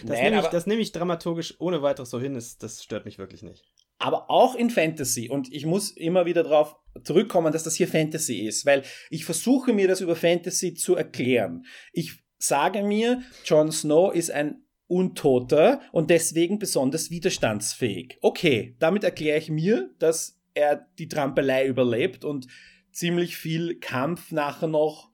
[0.02, 3.18] Nein, nehme, ich, das nehme ich dramaturgisch ohne weiteres so hin, das, das stört mich
[3.18, 3.64] wirklich nicht
[3.98, 5.28] aber auch in Fantasy.
[5.28, 9.72] Und ich muss immer wieder darauf zurückkommen, dass das hier Fantasy ist, weil ich versuche
[9.72, 11.64] mir das über Fantasy zu erklären.
[11.92, 18.18] Ich sage mir, Jon Snow ist ein Untoter und deswegen besonders widerstandsfähig.
[18.20, 22.46] Okay, damit erkläre ich mir, dass er die Trampelei überlebt und
[22.96, 25.10] ziemlich viel Kampf nachher noch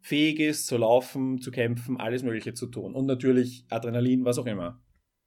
[0.00, 2.94] fähig ist, zu laufen, zu kämpfen, alles Mögliche zu tun.
[2.94, 4.80] Und natürlich Adrenalin, was auch immer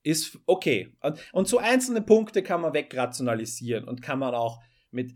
[0.03, 0.95] ist okay.
[1.01, 5.15] Und, und so einzelne Punkte kann man wegrationalisieren und kann man auch mit,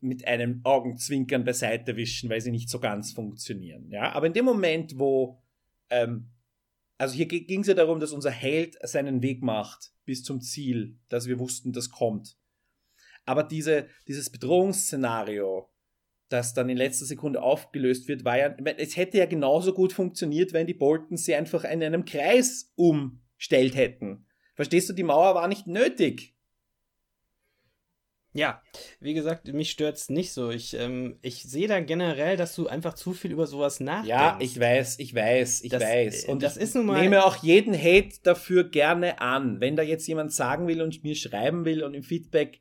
[0.00, 3.90] mit einem Augenzwinkern beiseite wischen, weil sie nicht so ganz funktionieren.
[3.90, 4.12] Ja?
[4.12, 5.42] Aber in dem Moment, wo,
[5.90, 6.30] ähm,
[6.96, 10.96] also hier ging es ja darum, dass unser Held seinen Weg macht bis zum Ziel,
[11.08, 12.36] dass wir wussten, das kommt.
[13.26, 15.68] Aber diese, dieses Bedrohungsszenario,
[16.34, 20.52] das dann in letzter Sekunde aufgelöst wird, war ja, es hätte ja genauso gut funktioniert,
[20.52, 24.26] wenn die Boltons sie einfach in einem Kreis um gestellt hätten.
[24.54, 26.34] Verstehst du, die Mauer war nicht nötig.
[28.36, 28.60] Ja,
[28.98, 30.50] wie gesagt, mich stört's nicht so.
[30.50, 34.08] Ich, ähm, ich sehe da generell, dass du einfach zu viel über sowas nachdenkst.
[34.08, 36.24] Ja, ich weiß, ich weiß, ich Das- weiß.
[36.24, 39.60] Und das ich ist nun mal- nehme auch jeden Hate dafür gerne an.
[39.60, 42.60] Wenn da jetzt jemand sagen will und mir schreiben will und im Feedback,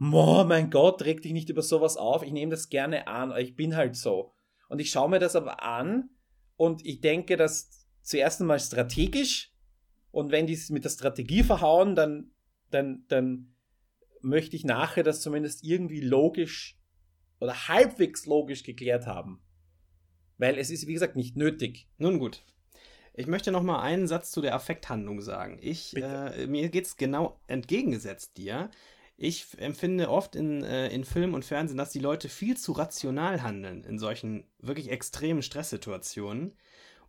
[0.00, 3.34] oh mein Gott, reg dich nicht über sowas auf, ich nehme das gerne an.
[3.38, 4.32] Ich bin halt so.
[4.68, 6.10] Und ich schaue mir das aber an
[6.56, 9.52] und ich denke, dass zuerst einmal strategisch
[10.10, 12.30] und wenn die es mit der Strategie verhauen, dann,
[12.70, 13.54] dann, dann
[14.22, 16.78] möchte ich nachher das zumindest irgendwie logisch
[17.38, 19.40] oder halbwegs logisch geklärt haben.
[20.38, 21.88] Weil es ist, wie gesagt, nicht nötig.
[21.98, 22.44] Nun gut.
[23.14, 25.58] Ich möchte noch mal einen Satz zu der Affekthandlung sagen.
[25.62, 28.70] Ich, äh, mir geht's genau entgegengesetzt dir.
[29.18, 33.42] Ich empfinde oft in, äh, in Film und Fernsehen, dass die Leute viel zu rational
[33.42, 36.54] handeln in solchen wirklich extremen Stresssituationen.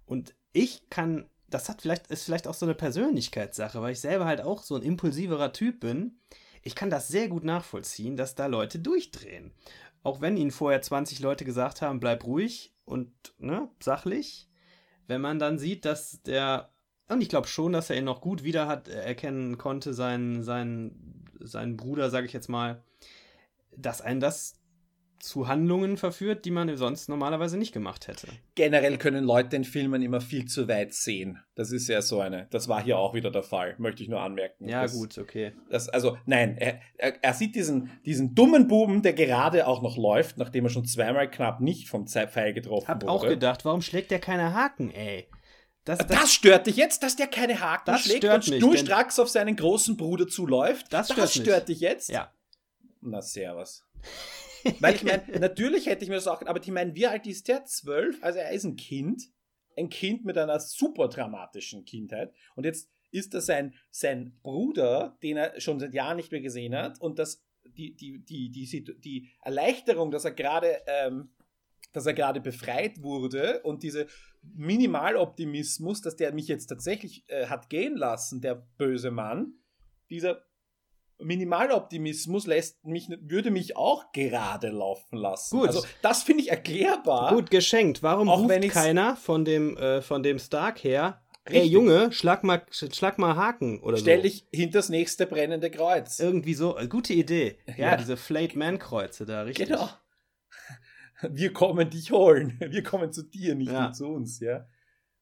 [0.05, 4.26] Und ich kann, das hat vielleicht, ist vielleicht auch so eine Persönlichkeitssache, weil ich selber
[4.26, 6.20] halt auch so ein impulsiverer Typ bin.
[6.62, 9.53] Ich kann das sehr gut nachvollziehen, dass da Leute durchdrehen.
[10.01, 14.47] Auch wenn ihnen vorher 20 Leute gesagt haben, bleib ruhig und ne, sachlich.
[15.08, 16.72] Wenn man dann sieht, dass der,
[17.10, 20.43] und ich glaube schon, dass er ihn noch gut wieder hat, äh, erkennen konnte, seinen,
[20.43, 22.83] seinen, seinen Bruder, sage ich jetzt mal,
[23.75, 24.57] dass einen das
[25.19, 28.27] zu Handlungen verführt, die man sonst normalerweise nicht gemacht hätte.
[28.55, 31.39] Generell können Leute in Filmen immer viel zu weit sehen.
[31.55, 32.47] Das ist ja so eine.
[32.51, 34.67] Das war hier auch wieder der Fall, möchte ich nur anmerken.
[34.67, 35.53] Ja, das, gut, okay.
[35.69, 40.38] Das, also, nein, er, er, sieht diesen, diesen dummen Buben, der gerade auch noch läuft,
[40.38, 43.11] nachdem er schon zweimal knapp nicht vom Pfeil getroffen Hab wurde.
[43.11, 45.27] auch gedacht, warum schlägt der keine Haken, ey?
[45.88, 49.19] Das, Das, stört dich jetzt, dass der keine Haken Das schlägt stört und mich, schnurstracks
[49.19, 50.91] auf seinen großen Bruder zuläuft?
[50.91, 51.77] Das das stört stört mich.
[51.77, 52.09] dich jetzt?
[52.09, 52.31] ja.
[52.99, 53.85] Na, servus.
[54.79, 57.47] Weil ich meine, natürlich hätte ich mir das auch, aber ich meine, wie alt ist
[57.47, 57.63] der?
[57.65, 58.21] Zwölf?
[58.21, 59.23] Also er ist ein Kind.
[59.77, 62.33] Ein Kind mit einer super dramatischen Kindheit.
[62.55, 66.75] Und jetzt ist er sein, sein Bruder, den er schon seit Jahren nicht mehr gesehen
[66.75, 66.99] hat.
[66.99, 71.29] Und das, die, die, die, die, die Erleichterung, dass er gerade, ähm,
[71.93, 74.07] dass er gerade befreit wurde und diese
[74.55, 79.53] Minimaloptimismus, dass der mich jetzt tatsächlich äh, hat gehen lassen, der böse Mann,
[80.09, 80.43] dieser
[81.19, 85.57] Minimaloptimismus lässt mich, würde mich auch gerade laufen lassen.
[85.59, 85.67] Gut.
[85.67, 87.33] Also das finde ich erklärbar.
[87.33, 88.03] Gut geschenkt.
[88.03, 91.71] Warum Auch ruft keiner von dem, äh, von dem Stark her, ey Richtig.
[91.71, 94.23] Junge, schlag mal, schlag mal Haken oder Stell so.
[94.23, 96.19] dich hinter das nächste brennende Kreuz.
[96.19, 97.57] Irgendwie so, äh, gute Idee.
[97.65, 97.97] Ja, Ja.
[97.97, 99.69] diese Flayed-Man-Kreuze da, richtig.
[99.69, 99.89] Genau.
[101.22, 102.57] Wir kommen dich holen.
[102.59, 103.91] Wir kommen zu dir, nicht Ja.
[103.91, 104.68] zu uns, ja.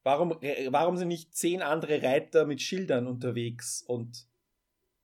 [0.02, 4.28] Warum, äh, warum sind nicht zehn andere Reiter mit Schildern unterwegs und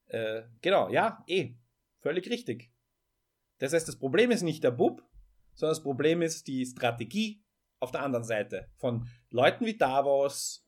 [0.07, 1.55] äh, genau, ja, eh.
[2.01, 2.71] Völlig richtig.
[3.59, 5.03] Das heißt, das Problem ist nicht der Bub,
[5.55, 7.43] sondern das Problem ist die Strategie
[7.81, 8.69] auf der anderen Seite.
[8.77, 10.67] Von Leuten wie Davos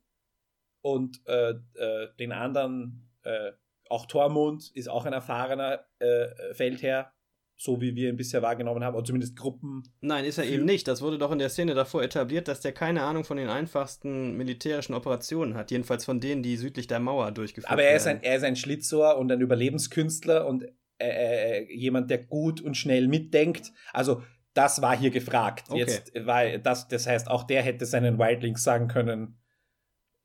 [0.81, 3.53] und äh, äh, den anderen, äh,
[3.91, 7.13] auch Tormund ist auch ein erfahrener äh, Feldherr,
[7.57, 9.85] so wie wir ihn bisher wahrgenommen haben, oder zumindest Gruppen.
[10.01, 10.89] Nein, ist er eben nicht.
[10.89, 14.37] Das wurde doch in der Szene davor etabliert, dass der keine Ahnung von den einfachsten
[14.37, 15.71] militärischen Operationen hat.
[15.71, 18.25] Jedenfalls von denen, die südlich der Mauer durchgeführt Aber er ist, ein, werden.
[18.25, 20.65] er ist ein Schlitzohr und ein Überlebenskünstler und
[20.99, 23.73] äh, äh, jemand, der gut und schnell mitdenkt.
[23.93, 25.67] Also das war hier gefragt.
[25.69, 25.81] Okay.
[25.81, 29.39] Jetzt war das, das heißt, auch der hätte seinen Wildlings sagen können,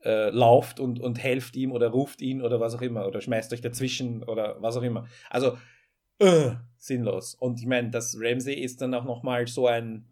[0.03, 3.51] äh, lauft und, und helft ihm oder ruft ihn oder was auch immer oder schmeißt
[3.51, 5.07] euch dazwischen oder was auch immer.
[5.29, 5.57] Also
[6.19, 7.35] äh, sinnlos.
[7.35, 10.05] Und ich meine, das Ramsey ist dann auch noch mal so ein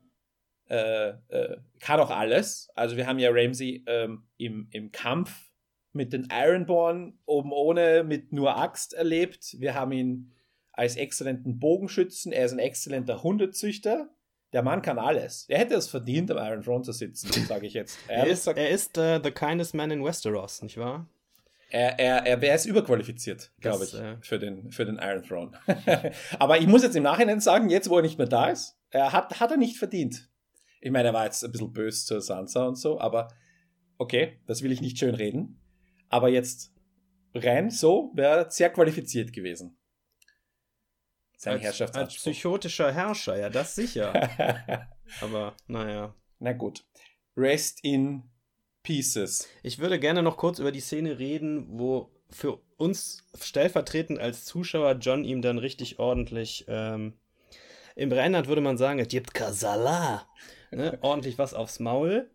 [0.70, 2.70] äh, äh, kann auch alles.
[2.76, 5.52] Also wir haben ja Ramsey ähm, im, im Kampf
[5.94, 9.56] mit den Ironborn oben ohne mit nur Axt erlebt.
[9.60, 10.34] Wir haben ihn
[10.74, 12.32] als exzellenten Bogenschützen.
[12.32, 14.10] Er ist ein exzellenter Hundezüchter.
[14.54, 15.46] Der Mann kann alles.
[15.50, 17.98] Er hätte es verdient, am Iron Throne zu sitzen, sage ich jetzt.
[18.08, 21.08] Er ist, er ist äh, the kindest man in Westeros, nicht wahr?
[21.70, 25.52] Er, er, er wäre es überqualifiziert, glaube ich, äh, für, den, für den Iron Throne.
[26.40, 29.12] Aber ich muss jetzt im Nachhinein sagen, jetzt wo er nicht mehr da ist, er
[29.12, 30.30] hat, hat er nicht verdient.
[30.80, 33.28] Ich meine, er war jetzt ein bisschen böse zur Sansa und so, aber
[33.98, 35.60] okay, das will ich nicht schön reden.
[36.08, 36.72] Aber jetzt
[37.34, 39.78] rein so wäre er sehr qualifiziert gewesen.
[41.36, 44.14] Sein als, als psychotischer Herrscher, ja, das sicher.
[45.22, 46.16] Aber naja.
[46.40, 46.86] Na gut.
[47.36, 48.24] Rest in
[48.88, 49.50] Pieces.
[49.64, 54.94] Ich würde gerne noch kurz über die Szene reden, wo für uns stellvertretend als Zuschauer
[54.94, 57.14] John ihm dann richtig ordentlich ähm,
[57.98, 60.26] im Rheinland würde man sagen, es gibt Kasala.
[60.72, 62.30] Ne, ordentlich was aufs Maul.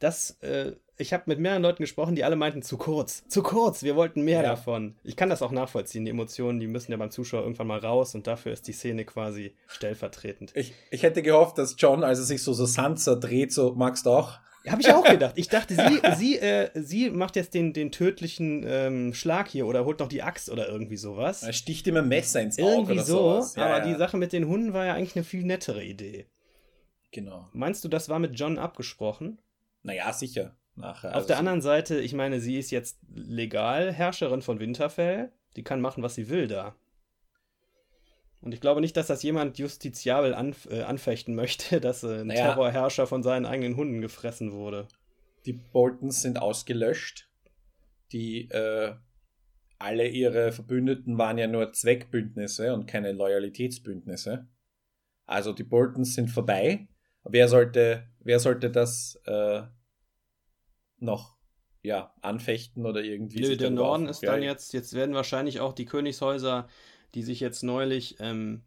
[0.00, 3.22] Das, äh, ich habe mit mehreren Leuten gesprochen, die alle meinten, zu kurz.
[3.28, 4.48] Zu kurz, wir wollten mehr Ja.
[4.48, 4.96] davon.
[5.04, 6.04] Ich kann das auch nachvollziehen.
[6.04, 9.04] Die Emotionen, die müssen ja beim Zuschauer irgendwann mal raus und dafür ist die Szene
[9.04, 10.50] quasi stellvertretend.
[10.56, 14.06] Ich, ich hätte gehofft, dass John, als er sich so, so Sansa dreht, so, magst
[14.06, 14.40] du auch?
[14.68, 15.34] Habe ich auch gedacht.
[15.36, 19.84] Ich dachte, sie, sie, äh, sie macht jetzt den, den tödlichen ähm, Schlag hier oder
[19.84, 21.42] holt noch die Axt oder irgendwie sowas.
[21.42, 23.18] Er sticht immer Messer ins Auge Irgendwie oder so.
[23.18, 23.56] sowas.
[23.56, 23.92] Ja, aber ja.
[23.92, 26.26] die Sache mit den Hunden war ja eigentlich eine viel nettere Idee.
[27.10, 27.48] Genau.
[27.52, 29.38] Meinst du, das war mit John abgesprochen?
[29.82, 30.54] Naja, sicher.
[30.74, 31.10] Nachher.
[31.10, 35.30] Auf Also der anderen Seite, ich meine, sie ist jetzt legal Herrscherin von Winterfell.
[35.56, 36.74] Die kann machen, was sie will da.
[38.42, 42.26] Und ich glaube nicht, dass das jemand justiziabel anf äh, anfechten möchte, dass äh, ein
[42.26, 42.48] Naja.
[42.48, 44.88] Terrorherrscher von seinen eigenen Hunden gefressen wurde.
[45.46, 47.30] Die Boltons sind ausgelöscht.
[48.12, 48.94] Die äh,
[49.78, 54.48] alle ihre Verbündeten waren ja nur Zweckbündnisse und keine Loyalitätsbündnisse.
[55.26, 56.88] Also die Boltons sind vorbei.
[57.24, 59.62] Wer sollte, wer sollte das äh,
[60.98, 61.36] noch
[61.82, 63.40] ja, anfechten oder irgendwie?
[63.40, 66.68] Nö, der Norden ist dann jetzt, jetzt werden wahrscheinlich auch die Königshäuser,
[67.14, 68.62] die sich jetzt neulich, ähm,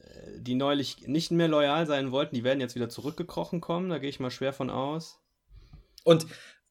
[0.00, 3.98] äh, die neulich nicht mehr loyal sein wollten, die werden jetzt wieder zurückgekrochen kommen, da
[3.98, 5.20] gehe ich mal schwer von aus.
[6.04, 6.26] Und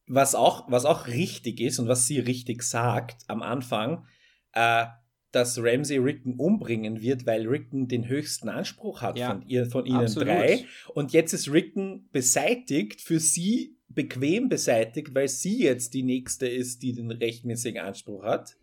[0.08, 4.06] was auch, was auch richtig ist und was sie richtig sagt am Anfang,
[4.54, 4.86] äh,
[5.32, 9.86] dass Ramsey Rickon umbringen wird, weil Rickon den höchsten Anspruch hat Ja, von, ihr, von
[9.86, 10.30] ihnen absolut.
[10.30, 10.66] drei.
[10.94, 16.84] Und jetzt ist Rickon beseitigt, für sie bequem beseitigt, weil sie jetzt die nächste ist,
[16.84, 18.56] die den rechtmäßigen Anspruch hat.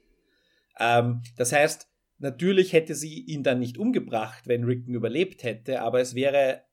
[0.79, 1.89] Ähm, das heißt,
[2.23, 6.65] natürlich hätte sie ihn dann nicht umgebracht, wenn Rickon überlebt hätte, aber es wäre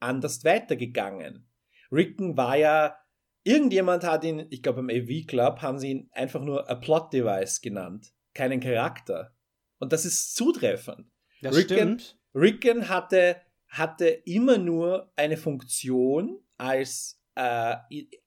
[0.00, 1.48] anders weitergegangen.
[1.90, 2.96] Rickon war ja,
[3.44, 7.12] irgendjemand hat ihn, ich glaube im AV Club, haben sie ihn einfach nur a Plot
[7.12, 9.34] Device genannt, keinen Charakter.
[9.78, 11.10] Und das ist zutreffend.
[11.42, 12.18] Das Rickon- stimmt.
[12.34, 13.36] Rickon hatte,
[13.68, 17.76] hatte immer nur eine Funktion als äh,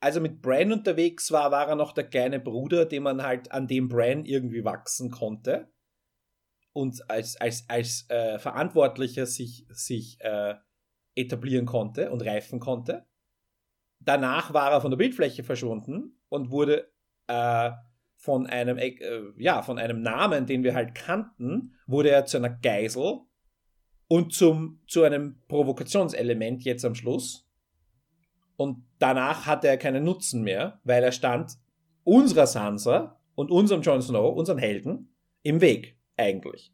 [0.01, 3.53] als er mit Bran unterwegs war, war er noch der kleine Bruder, den man halt
[3.53, 5.71] an dem Bran irgendwie wachsen konnte
[6.77, 10.53] und als, als, als äh, Verantwortlicher sich, sich äh,
[11.15, 13.07] etablieren konnte und reifen konnte.
[13.99, 16.87] Danach war er von der Bildfläche verschwunden und wurde
[17.25, 17.71] äh,
[18.15, 18.93] von einem, äh,
[19.37, 23.21] ja, von einem Namen, den wir halt kannten, wurde er zu einer Geisel
[24.07, 27.49] und zum, zu einem Provokationselement jetzt am Schluss.
[28.55, 31.53] Und danach hatte er keinen Nutzen mehr, weil er stand
[32.03, 36.71] unserer Sansa und unserem Jon Snow, unserem Helden, im Weg, eigentlich.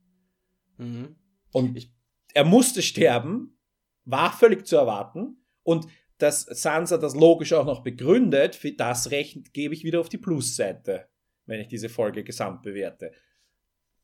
[0.78, 1.16] Mhm.
[1.52, 1.92] Und Ich-
[2.34, 3.58] er musste sterben,
[4.06, 5.38] war völlig zu erwarten.
[5.64, 5.88] Und
[6.18, 10.18] dass Sansa das logisch auch noch begründet, für das Recht gebe ich wieder auf die
[10.18, 11.08] Plusseite,
[11.46, 13.12] wenn ich diese Folge gesamt bewerte.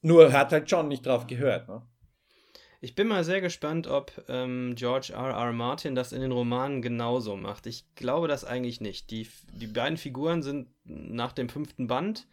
[0.02, 1.68] Nur hat halt John nicht drauf gehört.
[1.68, 1.82] Ne?
[2.82, 5.32] Ich bin mal sehr gespannt, ob ähm, George R.
[5.32, 5.52] R.
[5.52, 7.68] Martin das in den Romanen genauso macht.
[7.68, 9.12] Ich glaube das eigentlich nicht.
[9.12, 12.28] Die, die beiden Figuren sind nach dem fünften Band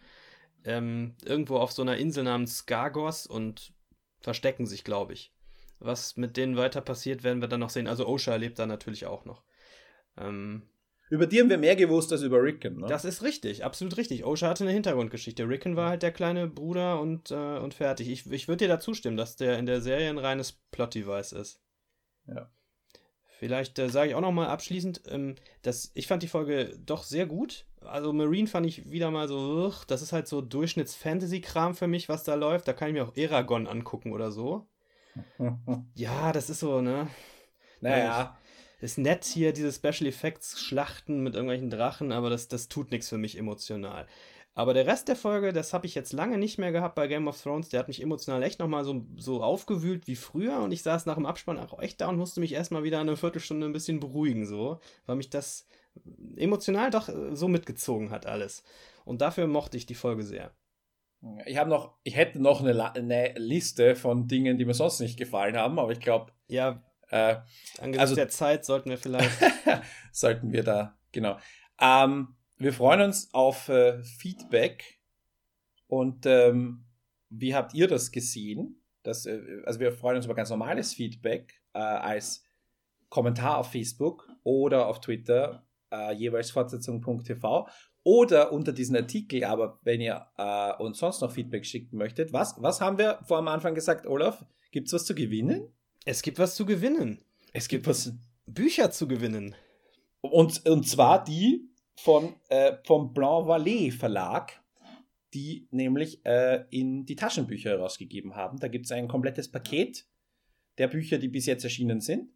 [0.67, 3.73] ähm, irgendwo auf so einer Insel namens Skargos und
[4.21, 5.33] verstecken sich, glaube ich.
[5.79, 7.87] Was mit denen weiter passiert, werden wir dann noch sehen.
[7.87, 9.45] Also Osha lebt da natürlich auch noch.
[10.17, 10.63] Ähm,
[11.09, 12.79] Über die haben wir mehr gewusst als über Rickon.
[12.79, 12.87] Ne?
[12.89, 14.25] das ist richtig, absolut richtig.
[14.25, 15.49] Osha hatte eine Hintergrundgeschichte.
[15.49, 18.09] Rickon war halt der kleine Bruder und, äh, und fertig.
[18.09, 21.61] Ich, ich würde dir da zustimmen, dass der in der Serie ein reines Plot-Device ist.
[22.27, 22.51] Ja.
[23.39, 27.05] Vielleicht äh, sage ich auch noch mal abschließend, ähm, dass ich fand die Folge doch
[27.05, 27.67] sehr gut.
[27.87, 32.25] Also Marine fand ich wieder mal so, das ist halt so Durchschnitts-Fantasy-Kram für mich, was
[32.25, 32.69] da läuft.
[32.69, 34.67] Da kann ich mir auch Eragon angucken oder so.
[35.95, 37.09] Ja, das ist so, ne?
[37.81, 38.37] naja,
[38.81, 43.09] Ist nett hier, diese Special Effects Schlachten mit irgendwelchen Drachen, aber das, das tut nichts
[43.09, 44.07] für mich emotional.
[44.55, 47.29] Aber der Rest der Folge, das habe ich jetzt lange nicht mehr gehabt bei Game
[47.29, 47.69] of Thrones.
[47.69, 50.61] Der hat mich emotional echt nochmal so, so aufgewühlt wie früher.
[50.61, 53.17] Und ich saß nach dem Abspann auch echt da und musste mich erstmal wieder eine
[53.19, 54.81] Viertelstunde ein bisschen beruhigen, so.
[55.05, 55.67] Weil mich das
[56.37, 58.63] emotional doch äh, so mitgezogen hat, alles.
[59.05, 60.53] Und dafür mochte ich die Folge sehr.
[61.47, 65.19] ich habe noch, ich hätte noch eine, eine Liste von Dingen, die mir sonst nicht
[65.19, 67.37] gefallen haben, aber ich glaube, Ja, äh,
[67.79, 69.31] angesichts Also- der Zeit sollten wir vielleicht.
[70.13, 71.39] sollten wir da, genau.
[71.81, 75.01] Ähm, wir freuen uns auf äh, Feedback
[75.89, 76.85] und ähm,
[77.29, 78.83] wie habt ihr das gesehen?
[79.03, 82.45] Das, äh, also wir freuen uns über ganz normales Feedback äh, als
[83.09, 87.69] Kommentar auf Facebook oder auf Twitter, äh, jeweils fortsetzung.tv
[88.03, 92.55] oder unter diesen Artikel, aber wenn ihr äh, uns sonst noch Feedback schicken möchtet, was,
[92.61, 94.45] was haben wir vor am Anfang gesagt, Olaf?
[94.71, 95.73] Gibt es was zu gewinnen?
[96.07, 97.19] es gibt was zu gewinnen.
[97.53, 98.15] Es gibt was.
[98.47, 99.57] Bücher zu gewinnen.
[100.21, 101.69] Und, und zwar die
[101.99, 104.53] von, äh, vom Blanc Vallée Verlag,
[105.35, 108.59] die nämlich äh, in die Taschenbücher herausgegeben haben.
[108.59, 110.07] Da gibt es ein komplettes Paket
[110.79, 112.31] der Bücher, die bis jetzt erschienen sind.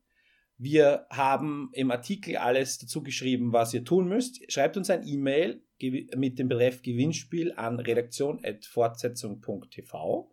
[0.62, 4.42] Wir haben im Artikel alles dazu geschrieben, was ihr tun müsst.
[4.52, 5.62] Schreibt uns ein E-Mail
[6.14, 10.30] mit dem Betreff Gewinnspiel an redaktion.fortsetzung.tv.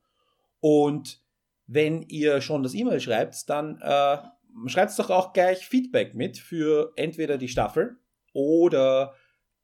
[0.59, 1.23] Und
[1.65, 4.17] wenn ihr schon das E-Mail schreibt, dann äh,
[4.65, 7.95] schreibt doch auch gleich Feedback mit für entweder die Staffel
[8.33, 9.13] oder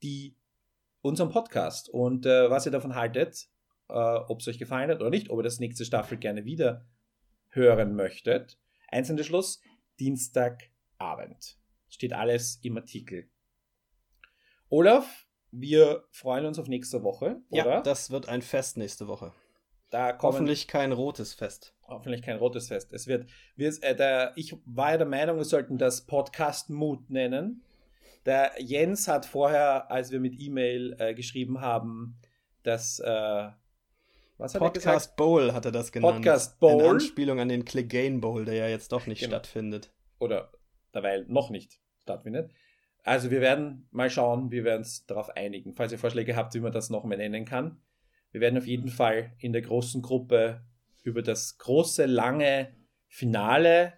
[0.02, 0.38] die
[1.02, 3.50] unseren Podcast und äh, was ihr davon haltet,
[3.90, 6.86] äh, ob es euch gefallen hat oder nicht, ob ihr das nächste Staffel gerne wieder
[7.50, 8.58] hören möchtet.
[8.88, 9.60] Einzelner Schluss,
[10.04, 11.58] Dienstagabend.
[11.88, 13.30] Steht alles im Artikel.
[14.70, 17.82] Olaf, wir freuen uns auf nächste Woche, Ja, oder?
[17.82, 19.34] das wird ein Fest nächste Woche.
[19.92, 21.76] Da Hoffentlich kein rotes Fest.
[21.88, 22.92] hoffentlich kein rotes Fest.
[22.92, 27.10] Es wird, wir, äh, der, ich war ja der Meinung, wir sollten das Podcast Mood
[27.10, 27.64] nennen.
[28.26, 32.18] Der Jens hat vorher, als wir mit E-Mail äh, geschrieben haben,
[32.64, 33.50] das, äh,
[34.38, 34.84] was hat er gesagt?
[34.94, 36.16] Podcast Bowl hat er das genannt.
[36.18, 36.88] Podcast In Bowl.
[36.90, 39.32] Anspielung an den Clegane Bowl, der ja jetzt doch nicht Genau.
[39.32, 39.92] stattfindet.
[40.20, 40.52] Oder
[40.94, 42.52] derweil noch nicht stattfindet.
[43.04, 45.74] Also wir werden mal schauen, wir werden uns darauf einigen.
[45.74, 47.82] Falls ihr Vorschläge habt, wie man das noch mehr nennen kann.
[48.32, 50.64] Wir werden auf jeden Fall in der großen Gruppe
[51.04, 52.74] über das große, lange
[53.08, 53.94] Finale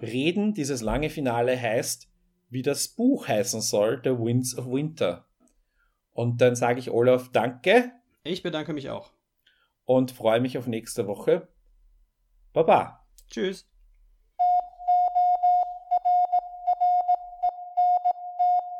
[0.00, 0.54] reden.
[0.54, 2.08] Dieses lange Finale heißt,
[2.48, 5.26] wie das Buch heißen soll, The Winds of Winter.
[6.12, 7.92] Und dann sage ich Olaf Danke
[8.22, 9.12] Ich bedanke mich auch.
[9.88, 11.48] Und freue mich auf nächste Woche.
[12.52, 13.06] Baba.
[13.30, 13.66] Tschüss.